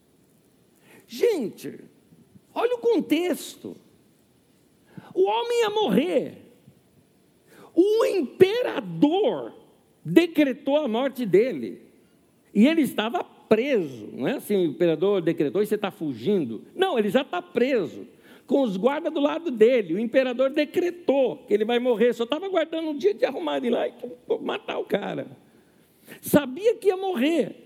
[1.05, 1.79] Gente,
[2.55, 3.75] olha o contexto.
[5.13, 6.37] O homem ia morrer.
[7.73, 9.53] O imperador
[10.03, 11.81] decretou a morte dele.
[12.53, 14.09] E ele estava preso.
[14.13, 16.63] Não é assim, o imperador decretou e você está fugindo.
[16.73, 18.07] Não, ele já está preso.
[18.47, 19.95] Com os guardas do lado dele.
[19.95, 22.13] O imperador decretou que ele vai morrer.
[22.13, 23.93] Só estava aguardando um dia de arrumar ele lá e
[24.41, 25.27] matar o cara.
[26.21, 27.64] Sabia que ia morrer.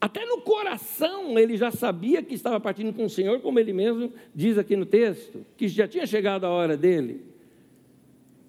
[0.00, 4.12] Até no coração ele já sabia que estava partindo com o Senhor, como ele mesmo
[4.34, 7.22] diz aqui no texto, que já tinha chegado a hora dele.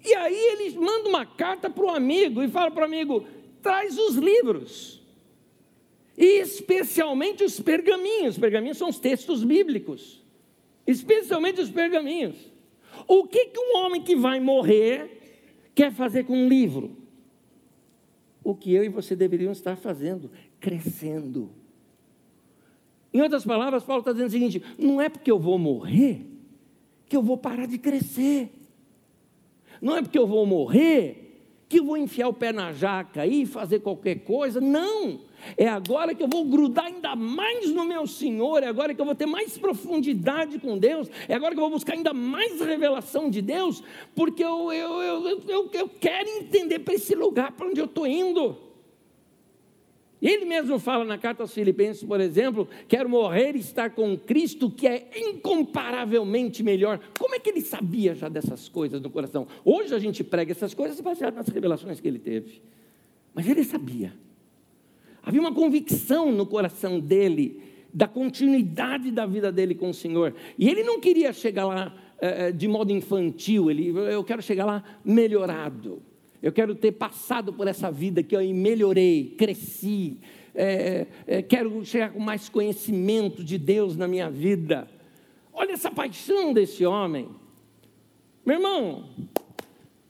[0.04, 3.26] E aí ele manda uma carta para o amigo e fala para o amigo:
[3.60, 5.02] traz os livros,
[6.16, 8.34] e especialmente os pergaminhos.
[8.34, 10.22] Os pergaminhos são os textos bíblicos,
[10.86, 12.36] especialmente os pergaminhos.
[13.08, 15.20] O que, que um homem que vai morrer
[15.74, 16.96] quer fazer com um livro?
[18.42, 20.30] O que eu e você deveriam estar fazendo?
[20.60, 21.50] Crescendo.
[23.12, 26.26] Em outras palavras, Paulo está dizendo o seguinte: não é porque eu vou morrer
[27.08, 28.50] que eu vou parar de crescer.
[29.82, 31.26] Não é porque eu vou morrer
[31.68, 34.60] que eu vou enfiar o pé na jaca e fazer qualquer coisa.
[34.60, 35.20] Não.
[35.56, 39.04] É agora que eu vou grudar ainda mais no meu Senhor, é agora que eu
[39.04, 43.30] vou ter mais profundidade com Deus, é agora que eu vou buscar ainda mais revelação
[43.30, 43.82] de Deus,
[44.14, 48.06] porque eu, eu, eu, eu, eu quero entender para esse lugar para onde eu estou
[48.06, 48.69] indo.
[50.20, 54.70] Ele mesmo fala na carta aos Filipenses, por exemplo, quero morrer e estar com Cristo,
[54.70, 57.00] que é incomparavelmente melhor.
[57.18, 59.46] Como é que ele sabia já dessas coisas no coração?
[59.64, 62.60] Hoje a gente prega essas coisas baseado nas revelações que ele teve.
[63.34, 64.12] Mas ele sabia.
[65.22, 67.62] Havia uma convicção no coração dele
[67.92, 70.34] da continuidade da vida dele com o Senhor.
[70.58, 74.84] E ele não queria chegar lá eh, de modo infantil, ele, eu quero chegar lá
[75.04, 76.02] melhorado.
[76.42, 80.18] Eu quero ter passado por essa vida que eu melhorei, cresci,
[80.54, 84.88] é, é, quero chegar com mais conhecimento de Deus na minha vida.
[85.52, 87.28] Olha essa paixão desse homem.
[88.44, 89.08] Meu irmão,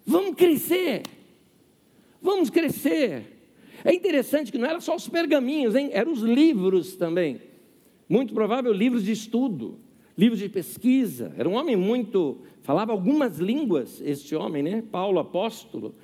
[0.07, 1.03] vamos crescer.
[2.23, 3.25] Vamos crescer.
[3.85, 5.91] É interessante que não era só os pergaminhos, hein?
[5.93, 7.41] eram os livros também.
[8.09, 9.79] Muito provável livros de estudo,
[10.17, 11.33] livros de pesquisa.
[11.37, 12.43] Era um homem muito.
[12.63, 14.83] Falava algumas línguas, este homem, né?
[14.91, 15.95] Paulo, apóstolo.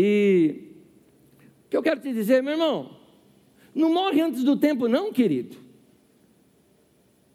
[0.00, 0.54] E
[1.66, 2.96] o que eu quero te dizer, meu irmão,
[3.74, 5.56] não morre antes do tempo, não, querido.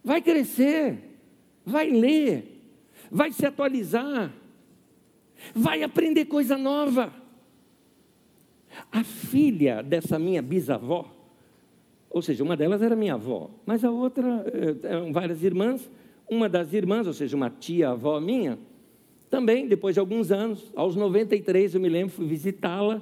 [0.01, 0.97] Vai crescer,
[1.65, 2.61] vai ler,
[3.11, 4.33] vai se atualizar,
[5.53, 7.13] vai aprender coisa nova.
[8.89, 11.13] A filha dessa minha bisavó,
[12.09, 15.91] ou seja, uma delas era minha avó, mas a outra eh, eram várias irmãs.
[16.29, 18.57] Uma das irmãs, ou seja, uma tia-avó minha,
[19.33, 23.01] também, depois de alguns anos, aos 93, eu me lembro, fui visitá-la,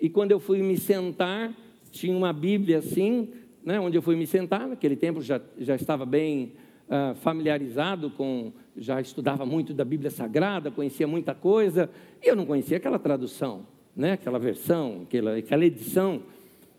[0.00, 1.52] e quando eu fui me sentar,
[1.90, 3.30] tinha uma Bíblia assim,
[3.64, 6.52] né, onde eu fui me sentar, naquele tempo já, já estava bem
[6.86, 11.90] uh, familiarizado com, já estudava muito da Bíblia Sagrada, conhecia muita coisa,
[12.22, 16.22] e eu não conhecia aquela tradução, né, aquela versão, aquela, aquela edição.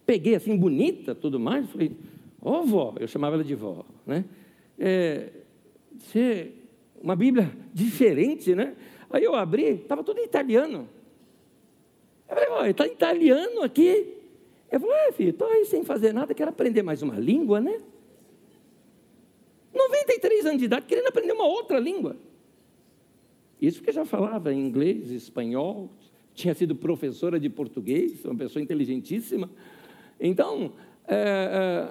[0.05, 1.91] Peguei assim, bonita, tudo mais, falei,
[2.41, 4.23] ó oh, vó, eu chamava ela de vó, né?
[4.79, 5.31] É,
[5.97, 6.53] você
[7.01, 8.75] uma Bíblia diferente, né?
[9.09, 10.87] Aí eu abri, estava tudo em italiano.
[12.27, 14.15] Eu falei, olha, está italiano aqui.
[14.71, 17.81] Eu falei, ah, filho, estou aí sem fazer nada, quero aprender mais uma língua, né?
[19.73, 22.15] 93 anos de idade, querendo aprender uma outra língua.
[23.61, 25.89] Isso porque já falava inglês, espanhol,
[26.33, 29.49] tinha sido professora de português, uma pessoa inteligentíssima.
[30.19, 30.73] Então,
[31.07, 31.89] é,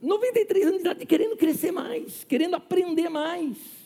[0.00, 3.81] é, 93 anos de idade, querendo crescer mais, querendo aprender mais.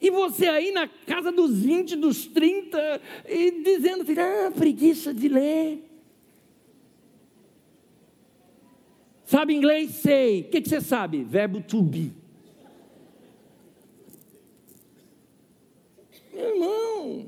[0.00, 5.28] E você aí na casa dos 20, dos 30, e dizendo assim, ah, preguiça de
[5.28, 5.82] ler.
[9.24, 9.96] Sabe inglês?
[9.96, 10.42] Sei.
[10.42, 11.24] O que, que você sabe?
[11.24, 12.12] Verbo to be.
[16.32, 17.26] Meu irmão,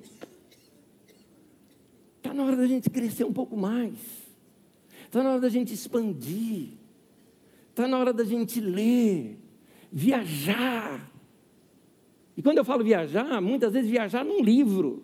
[2.19, 3.95] está na hora da gente crescer um pouco mais.
[5.07, 6.69] Está na hora da gente expandir.
[7.71, 9.39] Está na hora da gente ler,
[9.91, 11.11] viajar.
[12.39, 15.03] E quando eu falo viajar, muitas vezes viajar num livro.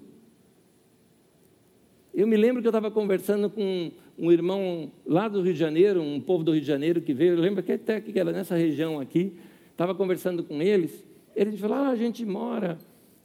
[2.15, 6.01] Eu me lembro que eu estava conversando com um irmão lá do Rio de Janeiro,
[6.01, 8.55] um povo do Rio de Janeiro que veio, eu lembro que até que era nessa
[8.55, 9.37] região aqui,
[9.73, 11.05] estava conversando com eles,
[11.35, 12.79] eles falaram, ah, a gente mora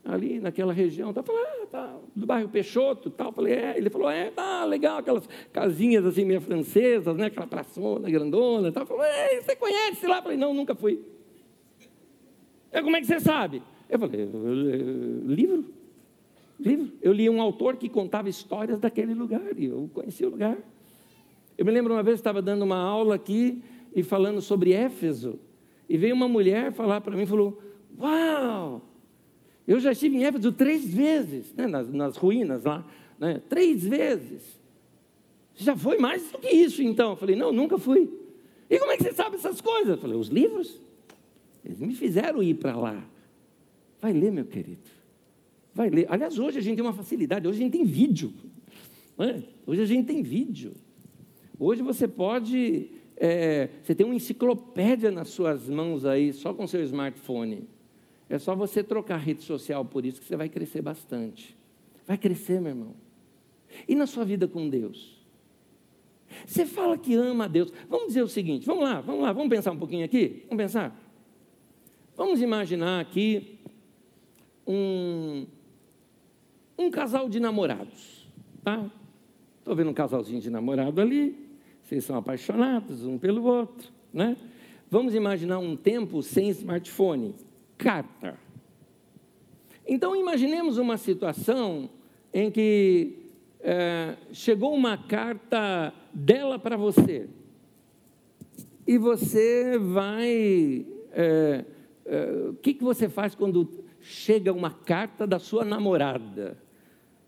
[0.04, 4.10] ali naquela região, tá, falei, ah, tá, do bairro Peixoto, tal, falei, é, ele falou,
[4.10, 9.40] é, tá, legal, aquelas casinhas assim meio francesas, né, aquela praçona grandona, tal, falou, é,
[9.40, 10.20] você conhece lá?
[10.20, 11.00] falei, não, nunca fui.
[12.72, 13.62] É, como é que você sabe?
[13.90, 14.30] Eu falei,
[15.26, 15.66] livro,
[16.60, 16.92] livro.
[17.02, 20.58] Eu li um autor que contava histórias daquele lugar, e eu conheci o lugar.
[21.58, 23.62] Eu me lembro uma vez, estava dando uma aula aqui,
[23.96, 25.40] e falando sobre Éfeso,
[25.90, 27.60] e veio uma mulher falar para mim, falou,
[28.00, 28.82] uau,
[29.68, 32.86] eu já estive em Éfeso três vezes, né, nas, nas, ruínas lá,
[33.18, 34.60] né, três vezes.
[35.56, 37.12] Já foi mais do que isso então?
[37.12, 38.10] Eu falei, não, nunca fui.
[38.70, 39.90] E como é que você sabe essas coisas?
[39.90, 40.80] Eu falei, os livros.
[41.66, 43.04] Eles me fizeram ir para lá.
[44.02, 44.90] Vai ler, meu querido.
[45.74, 46.06] Vai ler.
[46.10, 48.34] Aliás, hoje a gente tem uma facilidade, hoje a gente tem vídeo.
[49.18, 49.44] É?
[49.66, 50.74] Hoje a gente tem vídeo.
[51.60, 52.90] Hoje você pode.
[53.18, 57.68] É, você tem uma enciclopédia nas suas mãos aí, só com seu smartphone.
[58.30, 61.58] É só você trocar rede social por isso que você vai crescer bastante.
[62.08, 62.96] Vai crescer, meu irmão.
[63.88, 65.20] E na sua vida com Deus?
[66.46, 67.74] Você fala que ama a Deus.
[67.90, 70.44] Vamos dizer o seguinte: vamos lá, vamos lá, vamos pensar um pouquinho aqui?
[70.48, 70.98] Vamos pensar?
[72.16, 73.59] Vamos imaginar aqui
[74.70, 75.48] um,
[76.78, 78.28] um casal de namorados,
[78.64, 78.86] tá?
[79.58, 81.36] Estou vendo um casalzinho de namorado ali,
[81.82, 84.38] vocês são apaixonados um pelo outro, né?
[84.92, 87.34] Vamos imaginar um tempo sem smartphone,
[87.80, 88.38] carta.
[89.88, 91.90] Então imaginemos uma situação
[92.32, 93.18] em que
[93.60, 97.28] é, chegou uma carta dela para você
[98.86, 101.66] e você vai é,
[102.06, 106.58] é, o que, que você faz quando chega uma carta da sua namorada.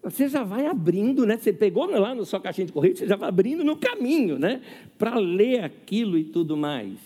[0.01, 1.37] Você já vai abrindo, né?
[1.37, 4.63] Você pegou lá na sua caixinha de correio, você já vai abrindo no caminho, né?
[4.97, 6.97] Para ler aquilo e tudo mais.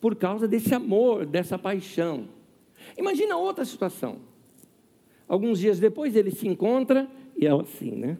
[0.00, 2.28] Por causa desse amor, dessa paixão.
[2.96, 4.20] Imagina outra situação.
[5.26, 8.16] Alguns dias depois ele se encontra e ela assim, né?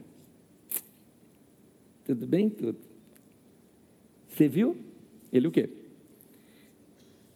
[2.05, 2.51] Tudo bem?
[2.51, 2.79] Tudo.
[4.27, 4.77] Você viu?
[5.33, 5.71] Ele o quê?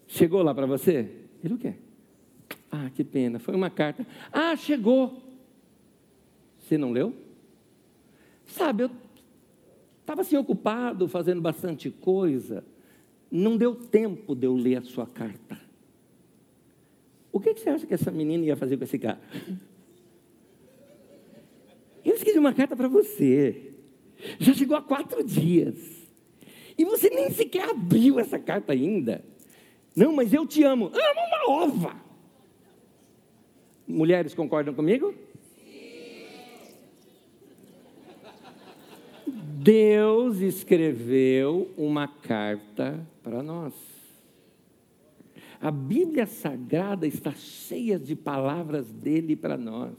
[0.08, 1.08] Chegou lá para você?
[1.44, 1.74] Ele o quê?
[2.74, 4.06] Ah, que pena, foi uma carta.
[4.32, 5.22] Ah, chegou.
[6.58, 7.14] Você não leu?
[8.46, 8.90] Sabe, eu
[10.00, 12.64] estava assim ocupado, fazendo bastante coisa.
[13.30, 15.60] Não deu tempo de eu ler a sua carta.
[17.30, 19.20] O que, que você acha que essa menina ia fazer com esse cara?
[22.02, 23.74] Eu escrevi uma carta para você.
[24.38, 25.76] Já chegou há quatro dias.
[26.76, 29.22] E você nem sequer abriu essa carta ainda.
[29.94, 30.86] Não, mas eu te amo.
[30.86, 32.01] Amo uma ova.
[33.86, 35.14] Mulheres concordam comigo?
[39.62, 43.72] Deus escreveu uma carta para nós.
[45.60, 49.94] A Bíblia Sagrada está cheia de palavras dele para nós.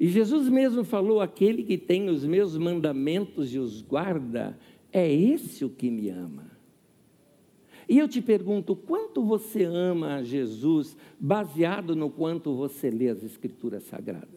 [0.00, 4.58] E Jesus mesmo falou: aquele que tem os meus mandamentos e os guarda,
[4.92, 6.49] é esse o que me ama.
[7.90, 13.82] E eu te pergunto, quanto você ama Jesus baseado no quanto você lê as Escrituras
[13.82, 14.28] Sagradas?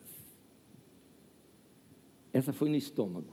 [2.33, 3.31] Essa foi no estômago.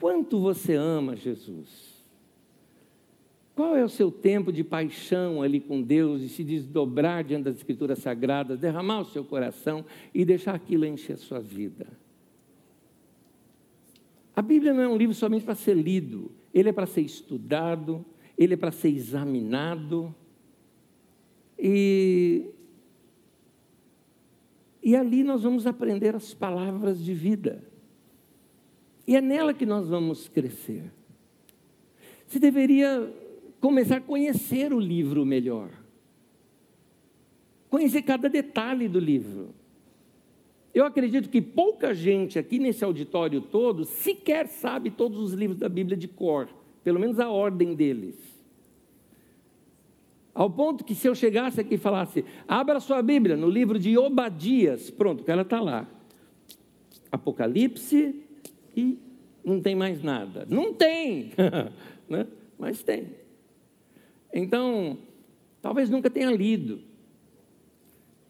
[0.00, 2.02] Quanto você ama Jesus?
[3.54, 7.56] Qual é o seu tempo de paixão ali com Deus, de se desdobrar diante das
[7.56, 9.84] Escrituras Sagradas, derramar o seu coração
[10.14, 11.86] e deixar aquilo encher a sua vida?
[14.34, 18.06] A Bíblia não é um livro somente para ser lido, ele é para ser estudado,
[18.38, 20.14] ele é para ser examinado.
[21.58, 22.46] E,
[24.80, 27.64] e ali nós vamos aprender as palavras de vida.
[29.04, 30.92] E é nela que nós vamos crescer.
[32.26, 33.12] Você deveria
[33.60, 35.70] começar a conhecer o livro melhor.
[37.68, 39.52] Conhecer cada detalhe do livro.
[40.74, 45.68] Eu acredito que pouca gente aqui nesse auditório todo sequer sabe todos os livros da
[45.68, 46.48] Bíblia de cor,
[46.82, 48.16] pelo menos a ordem deles.
[50.34, 53.96] Ao ponto que se eu chegasse aqui e falasse, abra sua Bíblia no livro de
[53.96, 55.88] Obadias, pronto, ela está lá.
[57.12, 58.20] Apocalipse
[58.76, 58.98] e
[59.44, 60.44] não tem mais nada.
[60.50, 61.30] Não tem,
[62.10, 62.26] né?
[62.58, 63.12] mas tem.
[64.32, 64.98] Então,
[65.62, 66.80] talvez nunca tenha lido.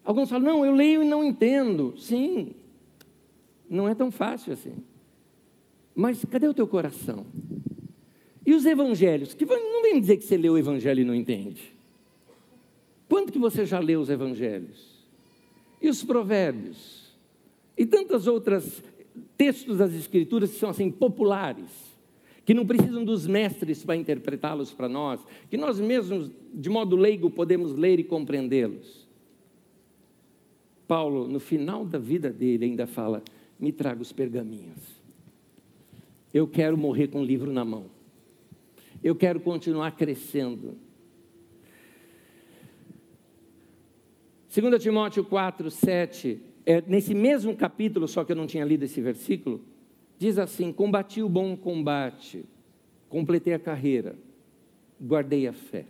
[0.05, 1.95] Alguns falam, não, eu leio e não entendo.
[1.97, 2.55] Sim,
[3.69, 4.75] não é tão fácil assim.
[5.95, 7.25] Mas cadê o teu coração?
[8.45, 9.33] E os evangelhos?
[9.33, 11.73] Que não vem dizer que você leu o evangelho e não entende.
[13.09, 15.03] Quanto que você já leu os evangelhos?
[15.81, 17.15] E os provérbios?
[17.77, 18.83] E tantas outras
[19.37, 21.71] textos das escrituras que são assim populares,
[22.45, 27.31] que não precisam dos mestres para interpretá-los para nós, que nós mesmos, de modo leigo,
[27.31, 29.04] podemos ler e compreendê-los.
[30.87, 33.23] Paulo, no final da vida dele, ainda fala:
[33.59, 35.03] me traga os pergaminhos.
[36.33, 37.87] Eu quero morrer com o livro na mão.
[39.03, 40.77] Eu quero continuar crescendo.
[44.55, 49.01] 2 Timóteo 4, 7, é, nesse mesmo capítulo, só que eu não tinha lido esse
[49.01, 49.65] versículo,
[50.19, 52.45] diz assim: Combati o bom combate,
[53.09, 54.17] completei a carreira,
[55.01, 55.87] guardei a fé.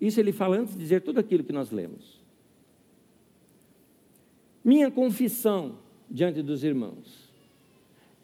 [0.00, 2.19] Isso ele fala antes de dizer tudo aquilo que nós lemos.
[4.64, 5.78] Minha confissão
[6.10, 7.30] diante dos irmãos.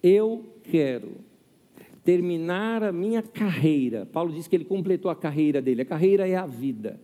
[0.03, 1.13] Eu quero
[2.05, 4.07] terminar a minha carreira.
[4.07, 5.83] Paulo diz que ele completou a carreira dele.
[5.83, 7.01] A carreira é a vida,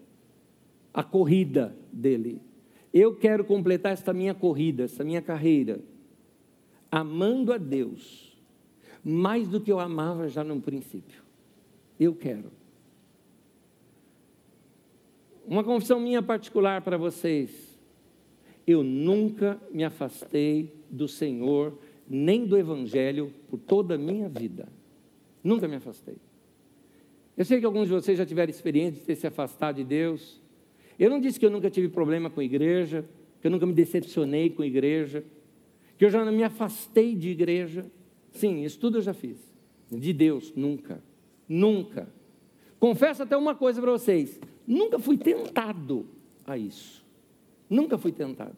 [0.92, 2.40] a corrida dele.
[2.92, 5.80] Eu quero completar esta minha corrida, esta minha carreira,
[6.90, 8.32] amando a Deus
[9.04, 11.22] mais do que eu amava já no princípio.
[11.98, 12.52] Eu quero.
[15.46, 17.71] Uma confissão minha particular para vocês
[18.66, 24.68] eu nunca me afastei do Senhor, nem do Evangelho, por toda a minha vida.
[25.42, 26.16] Nunca me afastei.
[27.36, 30.40] Eu sei que alguns de vocês já tiveram experiência de ter se afastado de Deus.
[30.98, 33.04] Eu não disse que eu nunca tive problema com a igreja,
[33.40, 35.24] que eu nunca me decepcionei com a igreja,
[35.98, 37.90] que eu já não me afastei de igreja.
[38.30, 39.38] Sim, isso tudo eu já fiz.
[39.90, 41.02] De Deus, nunca.
[41.48, 42.08] Nunca.
[42.78, 46.06] Confesso até uma coisa para vocês: nunca fui tentado
[46.46, 47.01] a isso.
[47.72, 48.56] Nunca fui tentado.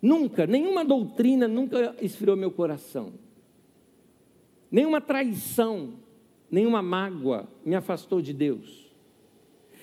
[0.00, 3.12] Nunca, nenhuma doutrina nunca esfriou meu coração.
[4.70, 5.92] Nenhuma traição,
[6.50, 8.90] nenhuma mágoa me afastou de Deus.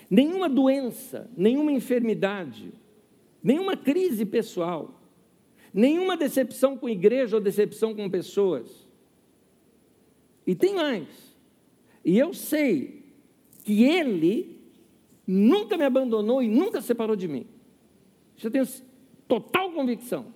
[0.09, 2.73] Nenhuma doença, nenhuma enfermidade,
[3.43, 4.99] nenhuma crise pessoal,
[5.71, 8.87] nenhuma decepção com igreja ou decepção com pessoas.
[10.47, 11.07] E tem mais.
[12.03, 13.03] E eu sei
[13.63, 14.58] que Ele
[15.29, 17.45] nunca me abandonou e nunca separou de mim.
[18.35, 18.67] Isso eu tenho
[19.27, 20.33] total convicção.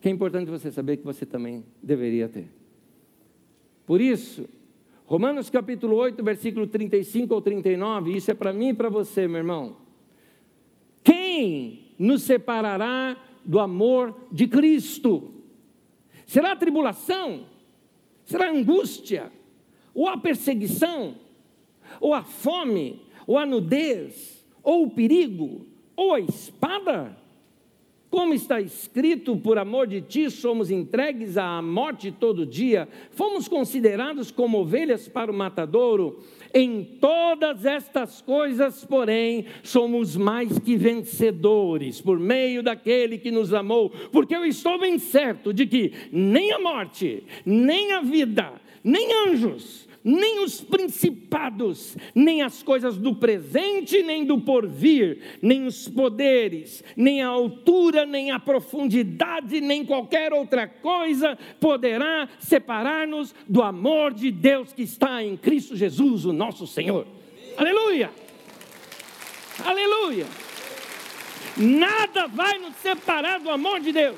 [0.00, 2.48] Que é importante você saber que você também deveria ter.
[3.84, 4.48] Por isso,
[5.06, 9.38] Romanos capítulo 8, versículo 35 ou 39, isso é para mim e para você, meu
[9.38, 9.76] irmão.
[11.02, 15.32] Quem nos separará do amor de Cristo?
[16.26, 17.46] Será a tribulação?
[18.24, 19.32] Será a angústia?
[19.94, 21.16] Ou a perseguição?
[22.00, 23.07] Ou a fome?
[23.28, 27.14] Ou a nudez, ou o perigo, ou a espada?
[28.10, 34.30] Como está escrito, por amor de ti somos entregues à morte todo dia, fomos considerados
[34.30, 36.20] como ovelhas para o matadouro.
[36.54, 43.90] Em todas estas coisas, porém, somos mais que vencedores, por meio daquele que nos amou,
[44.10, 49.87] porque eu estou bem certo de que nem a morte, nem a vida, nem anjos,
[50.02, 57.22] nem os principados, nem as coisas do presente, nem do porvir, nem os poderes, nem
[57.22, 64.72] a altura, nem a profundidade, nem qualquer outra coisa poderá separar-nos do amor de Deus
[64.72, 67.06] que está em Cristo Jesus, o nosso Senhor.
[67.56, 68.10] Aleluia!
[69.64, 70.26] Aleluia!
[71.56, 74.16] Nada vai nos separar do amor de Deus.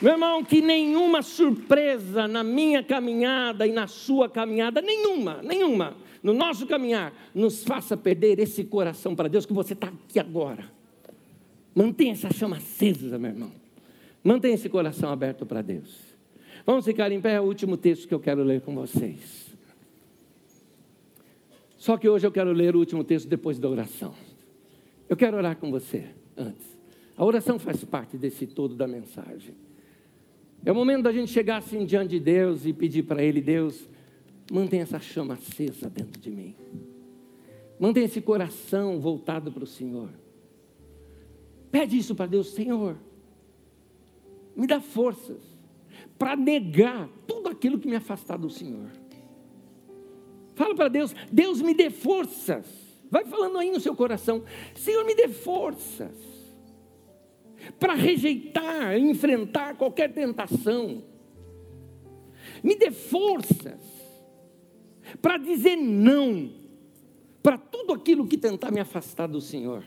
[0.00, 6.34] Meu irmão, que nenhuma surpresa na minha caminhada e na sua caminhada, nenhuma, nenhuma, no
[6.34, 10.70] nosso caminhar, nos faça perder esse coração para Deus que você está aqui agora.
[11.74, 13.52] Mantenha essa chama acesa, meu irmão.
[14.22, 15.98] Mantenha esse coração aberto para Deus.
[16.66, 19.46] Vamos ficar em pé, é o último texto que eu quero ler com vocês.
[21.78, 24.14] Só que hoje eu quero ler o último texto depois da oração.
[25.08, 26.76] Eu quero orar com você antes.
[27.16, 29.54] A oração faz parte desse todo da mensagem.
[30.66, 33.88] É o momento da gente chegar assim diante de Deus e pedir para Ele: Deus,
[34.50, 36.56] mantenha essa chama acesa dentro de mim.
[37.78, 40.10] Mantenha esse coração voltado para o Senhor.
[41.70, 42.96] Pede isso para Deus, Senhor.
[44.56, 45.40] Me dá forças
[46.18, 48.90] para negar tudo aquilo que me afastar do Senhor.
[50.56, 52.66] Fala para Deus, Deus me dê forças.
[53.08, 54.42] Vai falando aí no seu coração,
[54.74, 56.35] Senhor, me dê forças
[57.78, 61.02] para rejeitar, enfrentar qualquer tentação.
[62.62, 63.80] Me dê forças
[65.20, 66.50] para dizer não
[67.42, 69.84] para tudo aquilo que tentar me afastar do Senhor.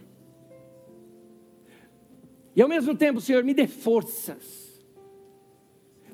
[2.55, 4.69] E ao mesmo tempo, Senhor, me dê forças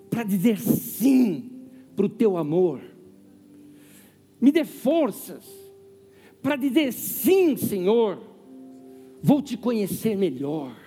[0.09, 2.82] para dizer sim para o teu amor.
[4.39, 5.45] Me dê forças
[6.41, 8.22] para dizer sim, Senhor.
[9.22, 10.85] Vou te conhecer melhor.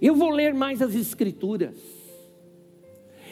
[0.00, 1.76] Eu vou ler mais as Escrituras.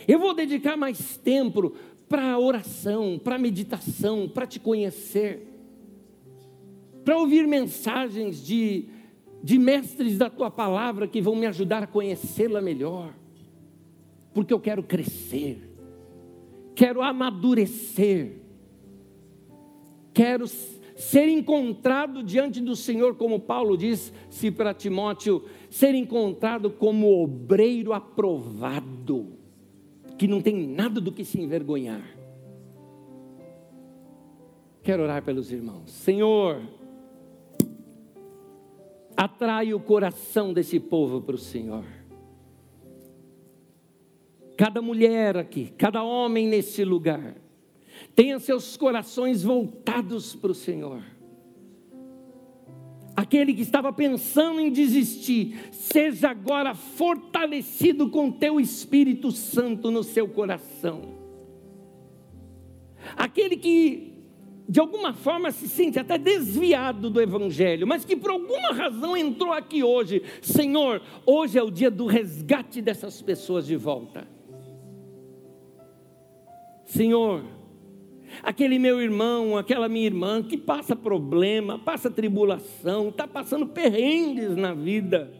[0.06, 1.74] Eu vou dedicar mais tempo
[2.08, 5.48] para oração, para meditação, para te conhecer,
[7.04, 8.86] para ouvir mensagens de,
[9.42, 13.14] de mestres da tua palavra que vão me ajudar a conhecê-la melhor,
[14.32, 15.70] porque eu quero crescer,
[16.74, 18.36] quero amadurecer,
[20.12, 20.46] quero
[20.96, 25.44] ser encontrado diante do Senhor, como Paulo diz, se para Timóteo,
[25.74, 29.32] ser encontrado como obreiro aprovado,
[30.16, 32.16] que não tem nada do que se envergonhar.
[34.84, 35.90] Quero orar pelos irmãos.
[35.90, 36.62] Senhor,
[39.16, 41.84] atrai o coração desse povo para o Senhor.
[44.56, 47.34] Cada mulher aqui, cada homem nesse lugar,
[48.14, 51.02] tenha seus corações voltados para o Senhor.
[53.16, 60.28] Aquele que estava pensando em desistir, seja agora fortalecido com teu Espírito Santo no seu
[60.28, 61.14] coração.
[63.16, 64.14] Aquele que
[64.68, 69.52] de alguma forma se sente até desviado do Evangelho, mas que por alguma razão entrou
[69.52, 74.26] aqui hoje, Senhor, hoje é o dia do resgate dessas pessoas de volta.
[76.86, 77.44] Senhor,
[78.42, 84.74] aquele meu irmão, aquela minha irmã que passa problema, passa tribulação, está passando perrengues na
[84.74, 85.30] vida.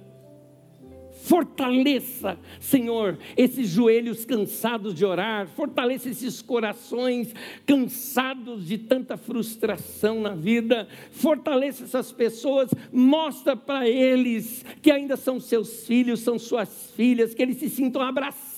[1.25, 7.35] Fortaleça, Senhor, esses joelhos cansados de orar, fortaleça esses corações
[7.65, 15.41] cansados de tanta frustração na vida, fortaleça essas pessoas, mostra para eles que ainda são
[15.41, 18.54] seus filhos, são suas filhas, que eles se sintam abraçados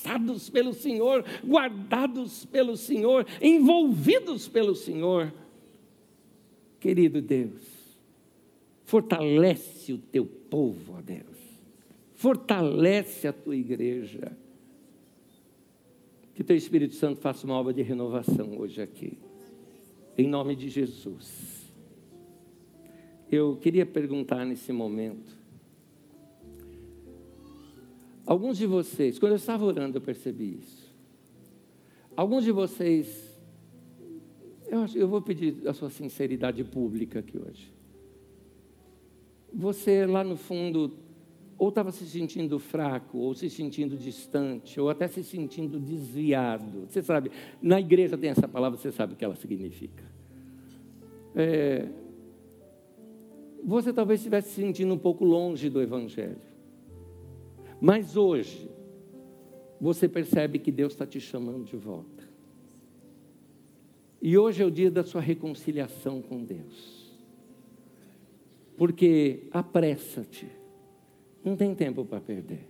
[0.53, 5.33] pelo Senhor, guardados pelo Senhor, envolvidos pelo Senhor.
[6.81, 7.63] Querido Deus,
[8.85, 11.37] fortalece o teu povo, ó Deus
[12.17, 14.37] fortalece a tua igreja.
[16.35, 19.17] Que teu Espírito Santo faça uma obra de renovação hoje aqui,
[20.19, 21.73] em nome de Jesus.
[23.31, 25.36] Eu queria perguntar nesse momento,
[28.27, 30.95] alguns de vocês, quando eu estava orando, eu percebi isso.
[32.17, 33.39] Alguns de vocês,
[34.67, 37.73] eu, acho, eu vou pedir a sua sinceridade pública aqui hoje.
[39.53, 41.07] Você lá no fundo
[41.59, 46.87] ou estava se sentindo fraco, ou se sentindo distante, ou até se sentindo desviado.
[46.87, 47.31] Você sabe,
[47.63, 50.05] na igreja tem essa palavra, você sabe o que ela significa.
[51.35, 51.89] É,
[53.65, 56.56] você talvez estivesse se sentindo um pouco longe do Evangelho.
[57.81, 58.71] Mas hoje,
[59.81, 62.25] você percebe que Deus está te chamando de volta.
[64.21, 67.15] E hoje é o dia da sua reconciliação com Deus.
[68.77, 70.49] Porque apressa-te
[71.45, 72.69] não tem tempo para perder.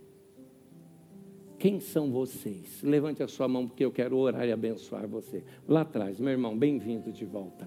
[1.59, 2.83] Quem são vocês?
[2.83, 5.43] Levante a sua mão porque eu quero orar e abençoar você.
[5.67, 7.67] Lá atrás, meu irmão, bem-vindo de volta.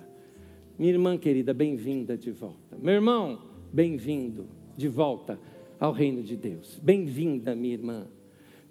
[0.78, 2.78] Minha irmã querida, bem-vinda de volta.
[2.78, 3.42] Meu irmão,
[3.74, 4.46] bem-vindo
[4.78, 5.40] de volta
[5.80, 6.80] ao reino de Deus.
[6.84, 8.08] Bem-vinda, minha irmã.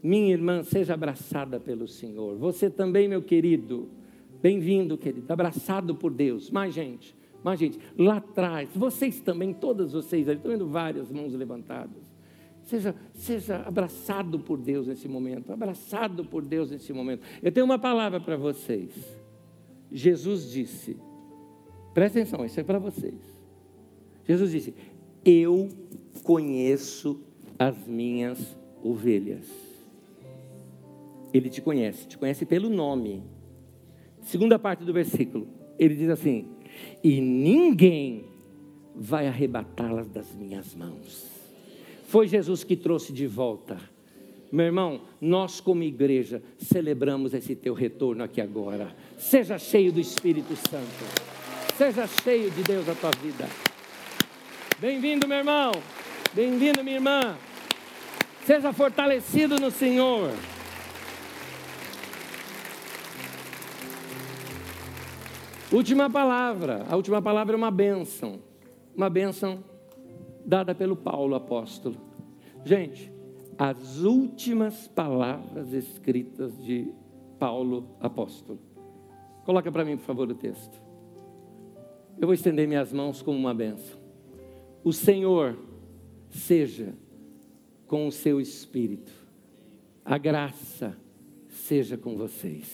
[0.03, 2.37] Minha irmã, seja abraçada pelo Senhor.
[2.37, 3.89] Você também, meu querido,
[4.41, 6.51] bem-vindo, querido, abraçado por Deus.
[6.51, 7.79] Mais gente, mais gente.
[7.97, 12.17] Lá atrás, vocês também, todas vocês, estou vendo várias mãos levantadas.
[12.63, 17.23] Seja, seja abraçado por Deus nesse momento, abraçado por Deus nesse momento.
[17.43, 18.91] Eu tenho uma palavra para vocês.
[19.91, 20.97] Jesus disse,
[21.95, 23.39] presta atenção, isso é para vocês.
[24.27, 24.75] Jesus disse:
[25.25, 25.71] Eu
[26.23, 27.21] conheço
[27.59, 29.47] as minhas ovelhas.
[31.33, 33.23] Ele te conhece, te conhece pelo nome.
[34.23, 35.47] Segunda parte do versículo,
[35.79, 36.47] ele diz assim:
[37.03, 38.25] E ninguém
[38.95, 41.27] vai arrebatá-las das minhas mãos.
[42.07, 43.79] Foi Jesus que trouxe de volta.
[44.51, 48.97] Meu irmão, nós como igreja celebramos esse teu retorno aqui agora.
[49.19, 51.29] Seja cheio do Espírito Santo.
[51.77, 53.47] Seja cheio de Deus na tua vida.
[54.81, 55.73] Bem-vindo, meu irmão.
[56.39, 57.36] Bem-vindo, minha irmã.
[58.45, 60.30] Seja fortalecido no Senhor.
[65.72, 66.86] Última palavra.
[66.89, 68.39] A última palavra é uma bênção.
[68.97, 69.64] Uma bênção
[70.47, 71.97] dada pelo Paulo apóstolo.
[72.64, 73.12] Gente,
[73.59, 76.95] as últimas palavras escritas de
[77.36, 78.61] Paulo apóstolo.
[79.45, 80.80] Coloca para mim, por favor, o texto.
[82.16, 83.99] Eu vou estender minhas mãos como uma benção.
[84.84, 85.66] O Senhor
[86.31, 86.95] seja
[87.87, 89.12] com o seu espírito.
[90.05, 90.97] A graça
[91.49, 92.66] seja com vocês.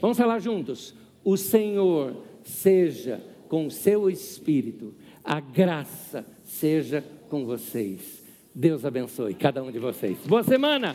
[0.00, 0.94] Vamos falar juntos.
[1.24, 4.94] O Senhor seja com o seu espírito.
[5.22, 8.22] A graça seja com vocês.
[8.54, 10.18] Deus abençoe cada um de vocês.
[10.26, 10.94] Boa semana.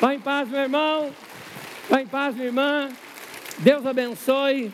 [0.00, 1.10] Vá em paz, meu irmão.
[1.88, 2.88] Vá em paz, minha irmã.
[3.58, 4.72] Deus abençoe.